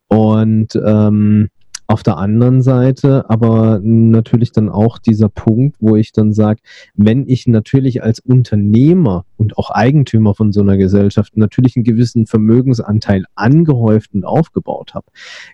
Und 0.08 0.78
ähm, 0.84 1.48
auf 1.86 2.02
der 2.02 2.16
anderen 2.16 2.62
Seite 2.62 3.28
aber 3.28 3.80
natürlich 3.82 4.52
dann 4.52 4.70
auch 4.70 4.98
dieser 4.98 5.28
Punkt, 5.28 5.76
wo 5.80 5.96
ich 5.96 6.12
dann 6.12 6.32
sage, 6.32 6.60
wenn 6.94 7.28
ich 7.28 7.46
natürlich 7.46 8.02
als 8.02 8.20
Unternehmer 8.20 9.26
und 9.36 9.58
auch 9.58 9.70
Eigentümer 9.70 10.34
von 10.34 10.52
so 10.52 10.60
einer 10.62 10.78
Gesellschaft 10.78 11.36
natürlich 11.36 11.76
einen 11.76 11.84
gewissen 11.84 12.26
Vermögensanteil 12.26 13.24
angehäuft 13.34 14.14
und 14.14 14.24
aufgebaut 14.24 14.94
habe, 14.94 15.06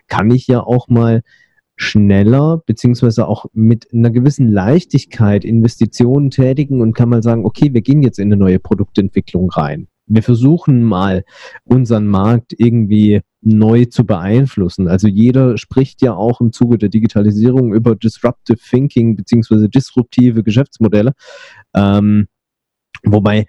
kann 0.07 0.31
ich 0.31 0.47
ja 0.47 0.61
auch 0.61 0.87
mal 0.87 1.23
schneller 1.79 2.61
beziehungsweise 2.65 3.27
auch 3.27 3.45
mit 3.53 3.87
einer 3.93 4.11
gewissen 4.11 4.51
Leichtigkeit 4.51 5.45
Investitionen 5.45 6.29
tätigen 6.29 6.81
und 6.81 6.93
kann 6.93 7.07
mal 7.07 7.23
sagen, 7.23 7.45
okay, 7.45 7.73
wir 7.73 7.81
gehen 7.81 8.03
jetzt 8.03 8.19
in 8.19 8.27
eine 8.27 8.35
neue 8.35 8.59
Produktentwicklung 8.59 9.49
rein. 9.49 9.87
Wir 10.05 10.21
versuchen 10.21 10.83
mal 10.83 11.23
unseren 11.63 12.07
Markt 12.07 12.53
irgendwie 12.57 13.21
neu 13.41 13.85
zu 13.85 14.05
beeinflussen. 14.05 14.89
Also 14.89 15.07
jeder 15.07 15.57
spricht 15.57 16.01
ja 16.01 16.13
auch 16.13 16.41
im 16.41 16.51
Zuge 16.51 16.77
der 16.77 16.89
Digitalisierung 16.89 17.73
über 17.73 17.95
Disruptive 17.95 18.57
Thinking 18.57 19.15
beziehungsweise 19.15 19.69
disruptive 19.69 20.43
Geschäftsmodelle. 20.43 21.13
Ähm, 21.73 22.27
wobei 23.05 23.45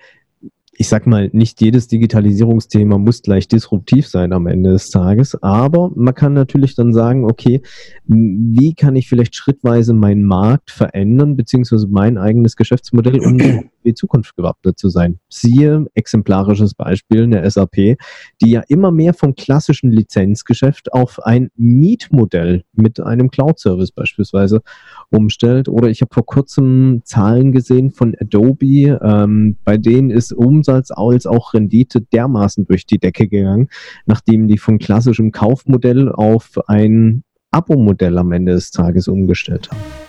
ich 0.80 0.88
sag 0.88 1.06
mal, 1.06 1.28
nicht 1.34 1.60
jedes 1.60 1.88
Digitalisierungsthema 1.88 2.96
muss 2.96 3.20
gleich 3.20 3.46
disruptiv 3.46 4.08
sein 4.08 4.32
am 4.32 4.46
Ende 4.46 4.70
des 4.70 4.88
Tages, 4.88 5.36
aber 5.42 5.90
man 5.94 6.14
kann 6.14 6.32
natürlich 6.32 6.74
dann 6.74 6.94
sagen, 6.94 7.26
okay, 7.26 7.60
wie 8.06 8.72
kann 8.72 8.96
ich 8.96 9.06
vielleicht 9.06 9.34
schrittweise 9.34 9.92
meinen 9.92 10.24
Markt 10.24 10.70
verändern, 10.70 11.36
beziehungsweise 11.36 11.86
mein 11.86 12.16
eigenes 12.16 12.56
Geschäftsmodell, 12.56 13.20
um 13.20 13.38
für 13.38 13.62
die 13.84 13.92
Zukunft 13.92 14.34
gewappnet 14.36 14.78
zu 14.78 14.88
sein. 14.88 15.19
Siehe 15.30 15.86
exemplarisches 15.94 16.74
Beispiel 16.74 17.22
eine 17.22 17.48
SAP, 17.48 17.96
die 18.42 18.50
ja 18.50 18.62
immer 18.68 18.90
mehr 18.90 19.14
vom 19.14 19.34
klassischen 19.34 19.90
Lizenzgeschäft 19.90 20.92
auf 20.92 21.20
ein 21.24 21.50
Mietmodell 21.56 22.64
mit 22.72 23.00
einem 23.00 23.30
Cloud-Service 23.30 23.92
beispielsweise 23.92 24.62
umstellt. 25.10 25.68
Oder 25.68 25.88
ich 25.88 26.00
habe 26.02 26.12
vor 26.12 26.26
kurzem 26.26 27.02
Zahlen 27.04 27.52
gesehen 27.52 27.90
von 27.90 28.14
Adobe, 28.20 28.98
ähm, 29.02 29.56
bei 29.64 29.78
denen 29.78 30.10
ist 30.10 30.32
Umsatz 30.32 30.90
als 30.90 31.26
auch 31.26 31.54
Rendite 31.54 32.00
dermaßen 32.00 32.66
durch 32.66 32.86
die 32.86 32.98
Decke 32.98 33.28
gegangen, 33.28 33.68
nachdem 34.06 34.48
die 34.48 34.58
von 34.58 34.78
klassischem 34.78 35.32
Kaufmodell 35.32 36.10
auf 36.10 36.58
ein 36.66 37.22
Abo-Modell 37.50 38.18
am 38.18 38.32
Ende 38.32 38.52
des 38.52 38.70
Tages 38.70 39.08
umgestellt 39.08 39.70
haben. 39.70 39.99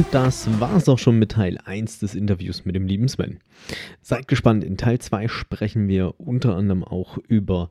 Und 0.00 0.14
das 0.14 0.48
war's 0.58 0.88
auch 0.88 0.98
schon 0.98 1.18
mit 1.18 1.32
Teil 1.32 1.58
1 1.62 1.98
des 1.98 2.14
Interviews 2.14 2.64
mit 2.64 2.74
dem 2.74 2.86
lieben 2.86 3.06
Sven. 3.06 3.38
Seid 4.00 4.28
gespannt, 4.28 4.64
in 4.64 4.78
Teil 4.78 4.98
2 4.98 5.28
sprechen 5.28 5.88
wir 5.88 6.18
unter 6.18 6.56
anderem 6.56 6.84
auch 6.84 7.18
über 7.28 7.68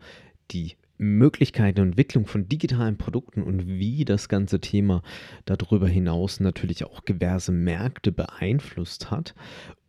die 0.51 0.75
Möglichkeiten 0.99 1.81
und 1.81 1.87
Entwicklung 1.87 2.27
von 2.27 2.47
digitalen 2.47 2.99
Produkten 2.99 3.41
und 3.41 3.65
wie 3.65 4.05
das 4.05 4.29
ganze 4.29 4.59
Thema 4.59 5.01
darüber 5.45 5.87
hinaus 5.87 6.39
natürlich 6.39 6.85
auch 6.85 6.99
diverse 6.99 7.51
Märkte 7.51 8.11
beeinflusst 8.11 9.09
hat. 9.09 9.33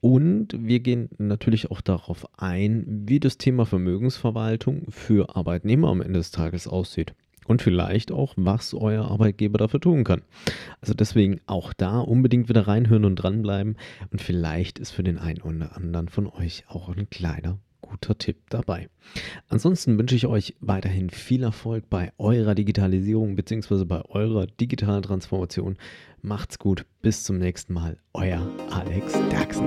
Und 0.01 0.57
wir 0.59 0.81
gehen 0.81 1.11
natürlich 1.19 1.71
auch 1.71 1.83
darauf 1.83 2.27
ein, 2.41 3.03
wie 3.05 3.21
das 3.21 3.37
Thema 3.37 3.67
Vermögensverwaltung 3.67 4.87
für 4.89 5.37
Arbeitnehmer 5.37 5.89
am 5.89 6.01
Ende 6.01 6.21
des 6.21 6.31
Tages 6.31 6.67
aussieht 6.67 7.13
und 7.51 7.63
vielleicht 7.63 8.13
auch, 8.13 8.35
was 8.37 8.75
euer 8.75 9.11
Arbeitgeber 9.11 9.59
dafür 9.59 9.81
tun 9.81 10.05
kann. 10.05 10.23
Also 10.81 10.95
deswegen 10.95 11.41
auch 11.47 11.73
da 11.73 11.99
unbedingt 11.99 12.49
wieder 12.49 12.69
reinhören 12.69 13.05
und 13.05 13.17
dranbleiben 13.17 13.77
und 14.13 14.23
vielleicht 14.23 14.79
ist 14.79 14.93
für 14.93 15.03
den 15.03 15.19
einen 15.19 15.43
oder 15.43 15.77
anderen 15.77 16.09
von 16.09 16.29
euch 16.29 16.63
auch 16.69 16.89
ein 16.89 17.11
kleiner 17.11 17.59
guter 17.81 18.17
Tipp 18.17 18.37
dabei. 18.51 18.89
Ansonsten 19.49 19.99
wünsche 19.99 20.15
ich 20.15 20.29
euch 20.29 20.55
weiterhin 20.61 21.11
viel 21.11 21.43
Erfolg 21.43 21.91
bei 21.91 22.13
eurer 22.19 22.55
Digitalisierung 22.55 23.35
bzw. 23.35 23.85
bei 23.85 24.03
eurer 24.05 24.47
digitalen 24.47 25.03
Transformation. 25.03 25.77
Macht's 26.23 26.61
gut, 26.61 26.87
bis 27.03 27.25
zum 27.25 27.39
nächsten 27.39 27.73
Mal. 27.73 27.97
Euer 28.13 28.47
Alex 28.71 29.15
Derksen. 29.31 29.67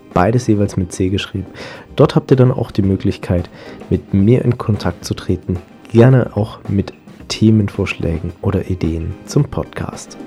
beides 0.13 0.47
jeweils 0.47 0.77
mit 0.77 0.91
C 0.91 1.09
geschrieben. 1.09 1.47
Dort 1.95 2.15
habt 2.15 2.31
ihr 2.31 2.37
dann 2.37 2.51
auch 2.51 2.71
die 2.71 2.81
Möglichkeit, 2.81 3.49
mit 3.89 4.13
mir 4.13 4.43
in 4.43 4.57
Kontakt 4.57 5.05
zu 5.05 5.13
treten, 5.13 5.57
gerne 5.91 6.35
auch 6.35 6.59
mit 6.67 6.93
Themenvorschlägen 7.27 8.33
oder 8.41 8.69
Ideen 8.69 9.13
zum 9.25 9.45
Podcast. 9.45 10.17